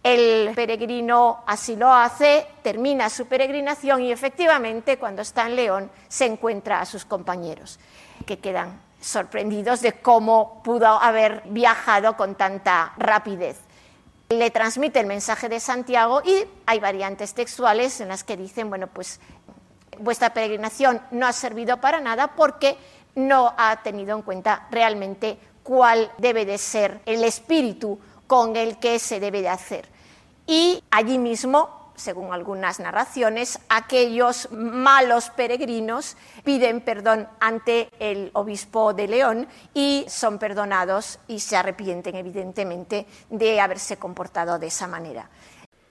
[0.03, 6.25] El peregrino así lo hace, termina su peregrinación y efectivamente cuando está en León se
[6.25, 7.79] encuentra a sus compañeros,
[8.25, 13.57] que quedan sorprendidos de cómo pudo haber viajado con tanta rapidez
[14.29, 18.87] le transmite el mensaje de Santiago y hay variantes textuales en las que dicen, bueno,
[18.87, 19.19] pues
[19.99, 22.77] vuestra peregrinación no ha servido para nada porque
[23.15, 28.99] no ha tenido en cuenta realmente cuál debe de ser el espíritu con el que
[28.99, 29.87] se debe de hacer.
[30.47, 39.07] Y allí mismo según algunas narraciones, aquellos malos peregrinos piden perdón ante el obispo de
[39.07, 45.29] León y son perdonados y se arrepienten evidentemente de haberse comportado de esa manera.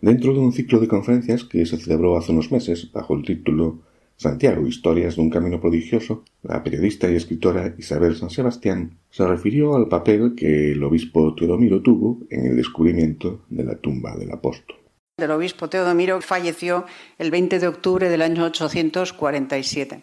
[0.01, 3.79] Dentro de un ciclo de conferencias que se celebró hace unos meses bajo el título
[4.17, 9.75] Santiago, Historias de un Camino Prodigioso, la periodista y escritora Isabel San Sebastián se refirió
[9.75, 14.77] al papel que el obispo Teodomiro tuvo en el descubrimiento de la tumba del apóstol.
[15.17, 16.87] El obispo Teodomiro falleció
[17.19, 20.03] el 20 de octubre del año 847.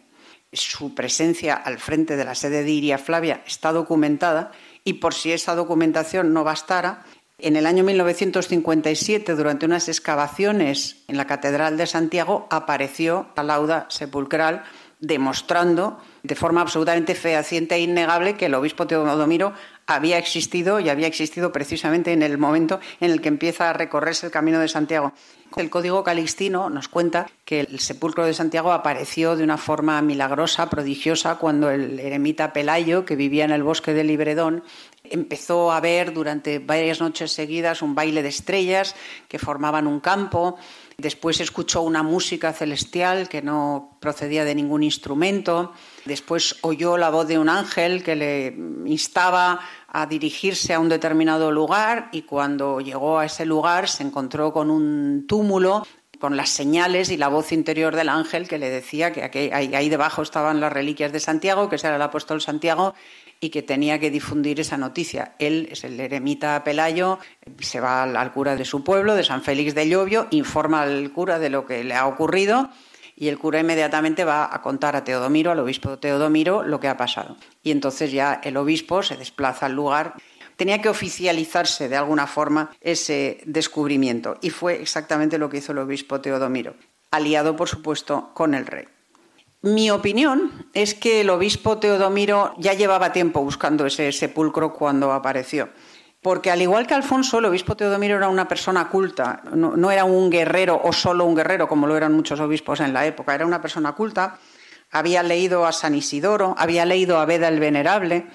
[0.53, 4.51] Su presencia al frente de la sede de Iria Flavia está documentada
[4.83, 7.05] y por si esa documentación no bastara,
[7.41, 13.85] en el año 1957, durante unas excavaciones en la Catedral de Santiago, apareció la lauda
[13.89, 14.63] sepulcral
[15.01, 19.53] demostrando de forma absolutamente fehaciente e innegable que el obispo Teodomiro
[19.87, 24.27] había existido y había existido precisamente en el momento en el que empieza a recorrerse
[24.27, 25.11] el camino de Santiago.
[25.57, 30.69] El código calixtino nos cuenta que el sepulcro de Santiago apareció de una forma milagrosa,
[30.69, 34.63] prodigiosa, cuando el eremita Pelayo, que vivía en el bosque de Libredón,
[35.03, 38.95] empezó a ver durante varias noches seguidas un baile de estrellas
[39.27, 40.57] que formaban un campo.
[40.97, 45.73] Después escuchó una música celestial que no procedía de ningún instrumento.
[46.05, 51.51] Después oyó la voz de un ángel que le instaba a dirigirse a un determinado
[51.51, 55.83] lugar y cuando llegó a ese lugar se encontró con un túmulo
[56.21, 60.21] con las señales y la voz interior del ángel que le decía que ahí, debajo
[60.21, 62.93] estaban las reliquias de Santiago, que era el apóstol Santiago,
[63.43, 65.33] y que tenía que difundir esa noticia.
[65.39, 67.17] Él es el eremita Pelayo,
[67.59, 71.39] se va al, cura de su pueblo, de San Félix de Llobio, informa al cura
[71.39, 72.69] de lo que le ha ocurrido
[73.15, 76.97] y el cura inmediatamente va a contar a Teodomiro, al obispo Teodomiro, lo que ha
[76.97, 77.35] pasado.
[77.63, 80.13] Y entonces ya el obispo se desplaza al lugar.
[80.55, 85.79] Tenía que oficializarse de alguna forma ese descubrimiento y fue exactamente lo que hizo el
[85.79, 86.75] obispo Teodomiro,
[87.09, 88.85] aliado por supuesto con el rey.
[89.61, 95.69] Mi opinión es que el obispo Teodomiro ya llevaba tiempo buscando ese sepulcro cuando apareció
[96.21, 100.29] porque al igual que Alfonso, el obispo Teodomiro era una persona culta, no, era un
[100.29, 103.61] guerrero o solo un guerrero, como lo eran muchos obispos en la época, era una
[103.61, 104.37] persona culta,
[104.91, 108.27] había leído a San Isidoro, había leído a Beda el Venerable,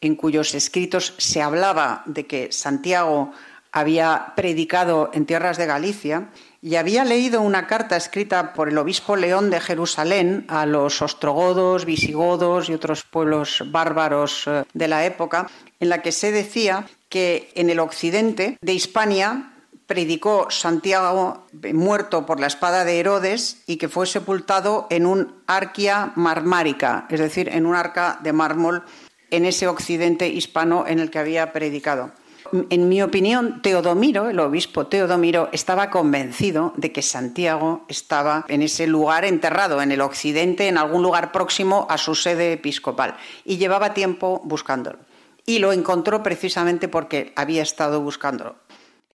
[0.00, 3.32] en cuyos escritos se hablaba de que Santiago
[3.70, 9.16] había predicado en tierras de Galicia, y había leído una carta escrita por el obispo
[9.16, 15.48] León de Jerusalén a los ostrogodos, visigodos y otros pueblos bárbaros eh, de la época,
[15.80, 19.52] en la que se decía que en el occidente de Hispania
[19.86, 26.12] predicó Santiago muerto por la espada de Herodes y que fue sepultado en un arquia
[26.14, 28.84] marmárica, es decir, en un arca de mármol
[29.30, 32.12] en ese occidente hispano en el que había predicado.
[32.52, 38.86] En mi opinión, Teodomiro, el obispo Teodomiro, estaba convencido de que Santiago estaba en ese
[38.86, 43.94] lugar enterrado, en el occidente, en algún lugar próximo a su sede episcopal, y llevaba
[43.94, 44.98] tiempo buscándolo.
[45.46, 48.56] Y lo encontró precisamente porque había estado buscándolo.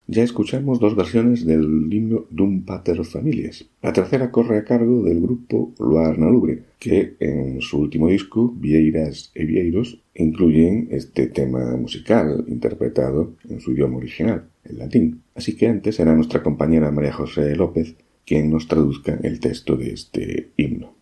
[0.08, 3.66] Ya escuchamos dos versiones del himno Dum Pater Familias.
[3.82, 9.32] La tercera corre a cargo del grupo Loar Nalubre, que en su último disco, Vieiras
[9.34, 15.24] e Vieiros, incluyen este tema musical interpretado en su idioma original, el latín.
[15.36, 17.96] Así que antes será nuestra compañera María José López
[18.26, 20.94] quien nos traduzca el texto de este himno.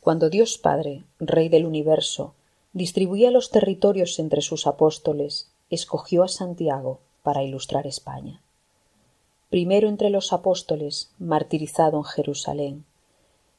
[0.00, 2.34] Cuando Dios Padre, Rey del universo,
[2.72, 8.40] distribuía los territorios entre sus apóstoles, escogió a Santiago, para ilustrar España.
[9.48, 12.84] Primero entre los apóstoles, martirizado en Jerusalén,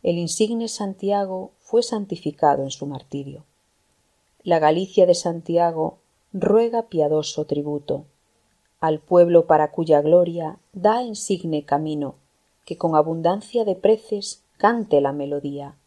[0.01, 3.45] el insigne Santiago fue santificado en su martirio.
[4.43, 5.99] La Galicia de Santiago
[6.33, 8.05] ruega piadoso tributo
[8.81, 12.15] al pueblo para cuya gloria da insigne camino,
[12.65, 15.77] que con abundancia de preces cante la melodía.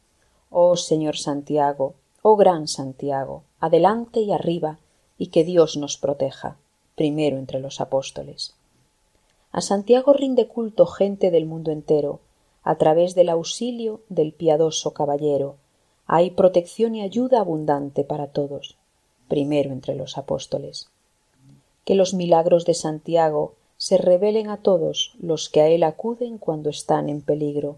[0.49, 4.79] Oh Señor Santiago, oh gran Santiago, adelante y arriba,
[5.19, 6.57] y que Dios nos proteja
[6.97, 8.57] primero entre los apóstoles.
[9.53, 12.19] A Santiago rinde culto gente del mundo entero,
[12.65, 15.57] a través del auxilio del piadoso caballero,
[16.09, 18.77] hay protección y ayuda abundante para todos,
[19.29, 20.89] primero entre los apóstoles.
[21.85, 26.71] Que los milagros de Santiago se revelen a todos los que a él acuden cuando
[26.71, 27.77] están en peligro.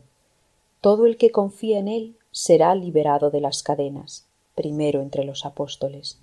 [0.81, 6.19] Todo el que confía en él será liberado de las cadenas, primero entre los apóstoles.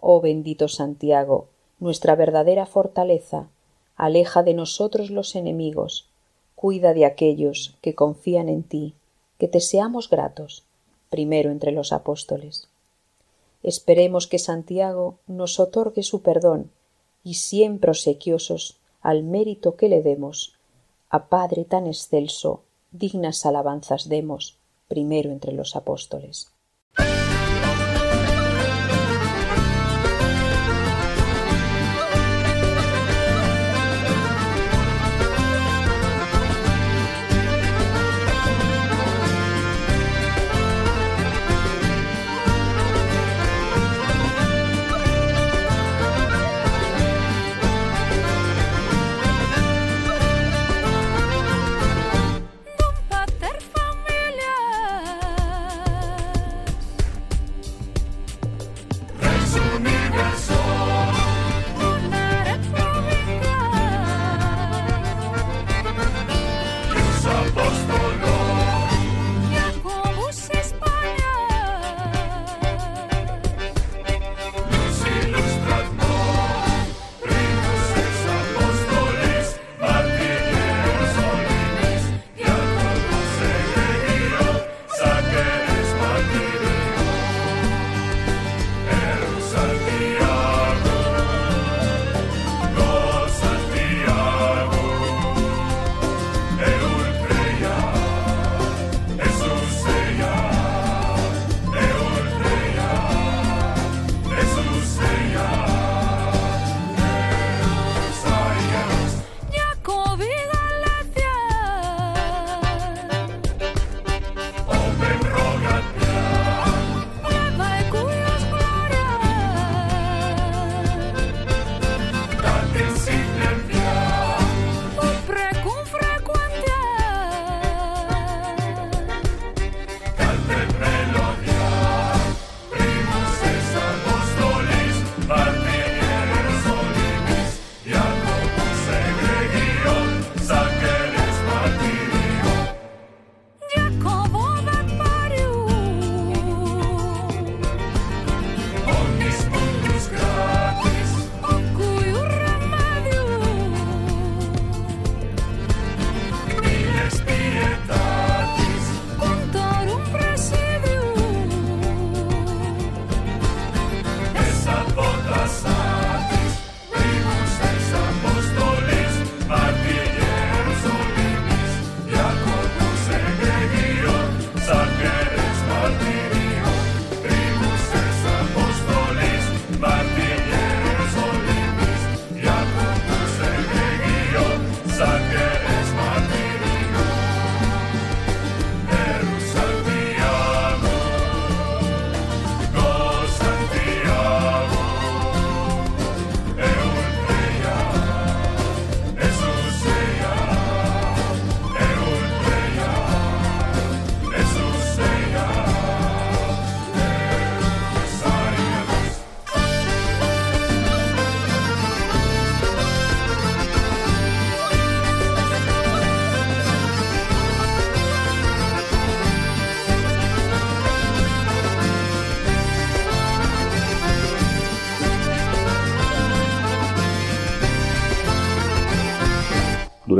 [0.00, 1.48] Oh bendito Santiago,
[1.80, 3.48] nuestra verdadera fortaleza,
[3.96, 6.08] aleja de nosotros los enemigos,
[6.54, 8.94] cuida de aquellos que confían en ti,
[9.38, 10.64] que te seamos gratos,
[11.10, 12.68] primero entre los apóstoles.
[13.62, 16.70] Esperemos que Santiago nos otorgue su perdón
[17.24, 20.54] y siempre obsequiosos al mérito que le demos,
[21.10, 24.56] a Padre tan excelso, dignas alabanzas demos,
[24.88, 26.50] primero entre los apóstoles.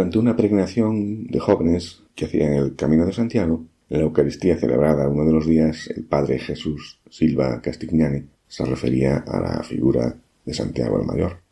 [0.09, 5.07] Durante una peregrinación de jóvenes que hacían el Camino de Santiago, en la Eucaristía celebrada
[5.07, 10.15] uno de los días, el Padre Jesús Silva Castignani se refería a la figura
[10.47, 11.43] de Santiago el Mayor.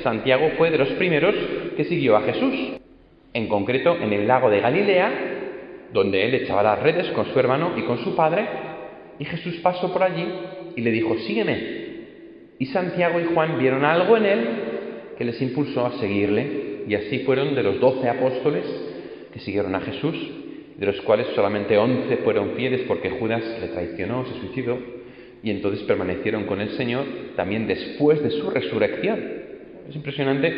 [0.00, 1.34] Santiago fue de los primeros
[1.76, 2.78] que siguió a Jesús,
[3.34, 7.76] en concreto en el lago de Galilea, donde él echaba las redes con su hermano
[7.76, 8.46] y con su padre,
[9.18, 10.24] y Jesús pasó por allí
[10.76, 11.88] y le dijo, sígueme.
[12.60, 14.48] Y Santiago y Juan vieron algo en él
[15.18, 18.64] que les impulsó a seguirle, y así fueron de los doce apóstoles
[19.32, 20.16] que siguieron a Jesús,
[20.78, 24.78] de los cuales solamente once fueron fieles porque Judas le traicionó, se suicidó,
[25.42, 27.04] y entonces permanecieron con el Señor
[27.36, 29.20] también después de su resurrección.
[29.88, 30.52] Es impresionante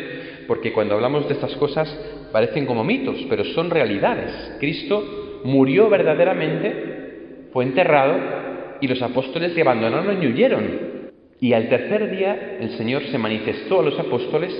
[0.47, 1.87] porque cuando hablamos de estas cosas
[2.31, 4.55] parecen como mitos, pero son realidades.
[4.59, 8.17] Cristo murió verdaderamente, fue enterrado
[8.79, 11.01] y los apóstoles le abandonaron y huyeron.
[11.41, 14.53] Y al tercer día el Señor se manifestó a los apóstoles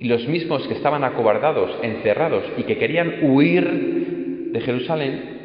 [0.00, 5.38] y los mismos que estaban acobardados, encerrados y que querían huir de Jerusalén,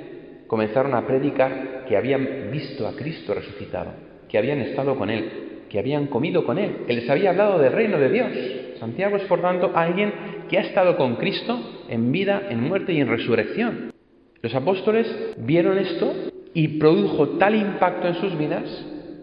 [0.47, 3.93] comenzaron a predicar que habían visto a Cristo resucitado,
[4.29, 7.73] que habían estado con Él, que habían comido con Él, que les había hablado del
[7.73, 8.29] reino de Dios.
[8.79, 10.13] Santiago es, por tanto, alguien
[10.49, 13.91] que ha estado con Cristo en vida, en muerte y en resurrección.
[14.41, 16.13] Los apóstoles vieron esto
[16.53, 18.63] y produjo tal impacto en sus vidas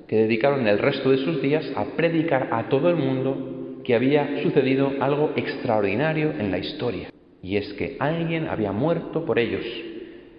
[0.09, 4.43] que dedicaron el resto de sus días a predicar a todo el mundo que había
[4.43, 7.11] sucedido algo extraordinario en la historia.
[7.43, 9.64] Y es que alguien había muerto por ellos.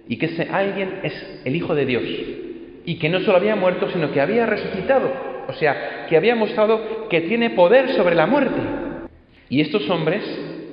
[0.07, 2.03] Y que ese alguien es el Hijo de Dios.
[2.85, 5.11] Y que no solo había muerto, sino que había resucitado.
[5.47, 8.61] O sea, que había mostrado que tiene poder sobre la muerte.
[9.49, 10.23] Y estos hombres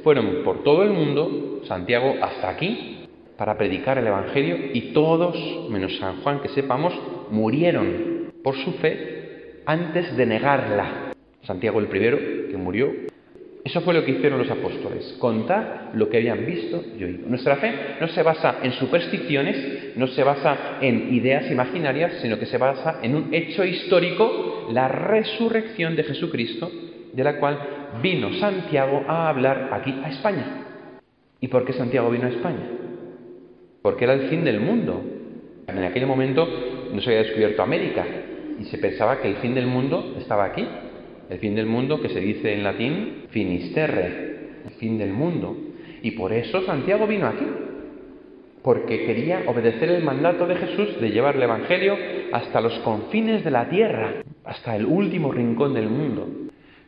[0.04, 3.06] fueron por todo el mundo, Santiago hasta aquí,
[3.36, 5.36] para predicar el Evangelio y todos,
[5.70, 6.92] menos San Juan que sepamos,
[7.30, 11.07] murieron por su fe antes de negarla.
[11.49, 12.18] Santiago el primero,
[12.51, 12.92] que murió.
[13.64, 17.26] Eso fue lo que hicieron los apóstoles, contar lo que habían visto y oído.
[17.26, 22.44] Nuestra fe no se basa en supersticiones, no se basa en ideas imaginarias, sino que
[22.44, 26.70] se basa en un hecho histórico, la resurrección de Jesucristo,
[27.14, 27.59] de la cual
[28.03, 30.66] vino Santiago a hablar aquí a España.
[31.40, 32.68] ¿Y por qué Santiago vino a España?
[33.80, 35.03] Porque era el fin del mundo.
[35.66, 36.46] En aquel momento
[36.92, 38.05] no se había descubierto América,
[38.61, 40.66] y se pensaba que el fin del mundo estaba aquí.
[41.30, 45.56] El fin del mundo que se dice en latín finisterre, el fin del mundo.
[46.02, 47.46] Y por eso Santiago vino aquí,
[48.62, 51.96] porque quería obedecer el mandato de Jesús de llevar el Evangelio
[52.32, 56.28] hasta los confines de la tierra, hasta el último rincón del mundo.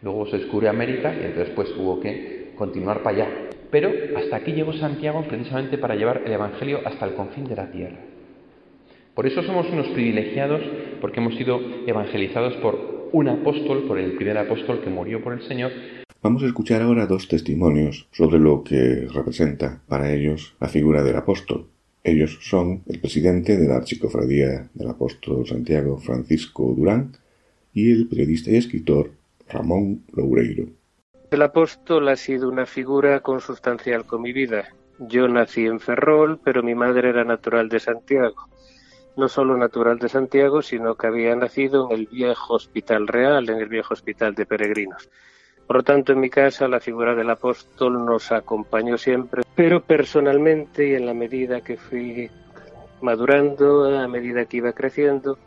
[0.03, 3.29] Luego se descubre América y entonces pues hubo que continuar para allá.
[3.71, 7.71] Pero hasta aquí llegó Santiago precisamente para llevar el Evangelio hasta el confín de la
[7.71, 7.99] tierra.
[9.15, 10.63] Por eso somos unos privilegiados
[11.01, 15.43] porque hemos sido evangelizados por un apóstol, por el primer apóstol que murió por el
[15.43, 15.73] Señor.
[16.23, 21.17] Vamos a escuchar ahora dos testimonios sobre lo que representa para ellos la figura del
[21.17, 21.67] apóstol.
[22.05, 27.13] Ellos son el presidente de la Archicofradía del Apóstol Santiago, Francisco Durán,
[27.73, 29.13] y el periodista y escritor
[29.49, 30.67] Ramón Loureiro.
[31.31, 34.69] El apóstol ha sido una figura consustancial con mi vida.
[34.99, 38.51] Yo nací en Ferrol, pero mi madre era natural de Santiago
[39.17, 43.59] no solo natural de Santiago, sino que había nacido en el viejo Hospital Real, en
[43.59, 45.09] el viejo Hospital de Peregrinos.
[45.67, 50.89] Por lo tanto, en mi casa la figura del apóstol nos acompañó siempre, pero personalmente
[50.89, 52.31] y en la medida que fui
[53.01, 55.39] madurando, a medida que iba creciendo,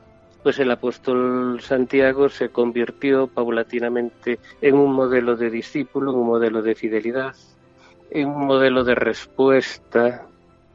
[0.42, 6.76] pues el apóstol Santiago se convirtió paulatinamente en un modelo de discípulo, un modelo de
[6.76, 7.36] fidelidad,
[8.12, 10.26] en un modelo de respuesta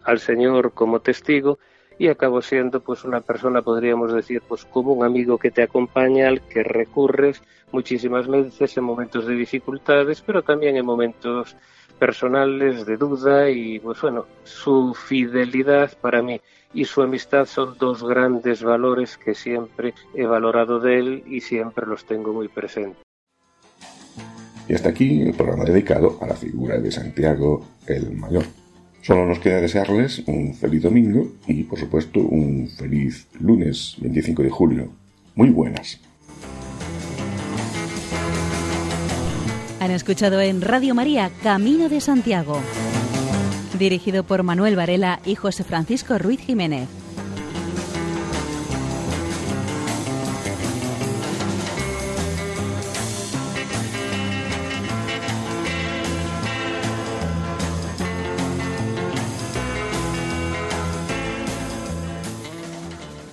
[0.04, 1.58] al Señor como testigo
[1.98, 6.28] y acabo siendo pues una persona podríamos decir pues como un amigo que te acompaña
[6.28, 7.42] al que recurres
[7.72, 11.56] muchísimas veces en momentos de dificultades pero también en momentos
[11.98, 16.40] personales de duda y pues bueno su fidelidad para mí
[16.74, 21.86] y su amistad son dos grandes valores que siempre he valorado de él y siempre
[21.86, 23.02] los tengo muy presentes.
[24.68, 28.44] Y hasta aquí el programa dedicado a la figura de Santiago el Mayor.
[29.08, 34.50] Solo nos queda desearles un feliz domingo y, por supuesto, un feliz lunes 25 de
[34.50, 34.92] julio.
[35.34, 35.98] Muy buenas.
[39.80, 42.60] Han escuchado en Radio María Camino de Santiago,
[43.78, 46.97] dirigido por Manuel Varela y José Francisco Ruiz Jiménez.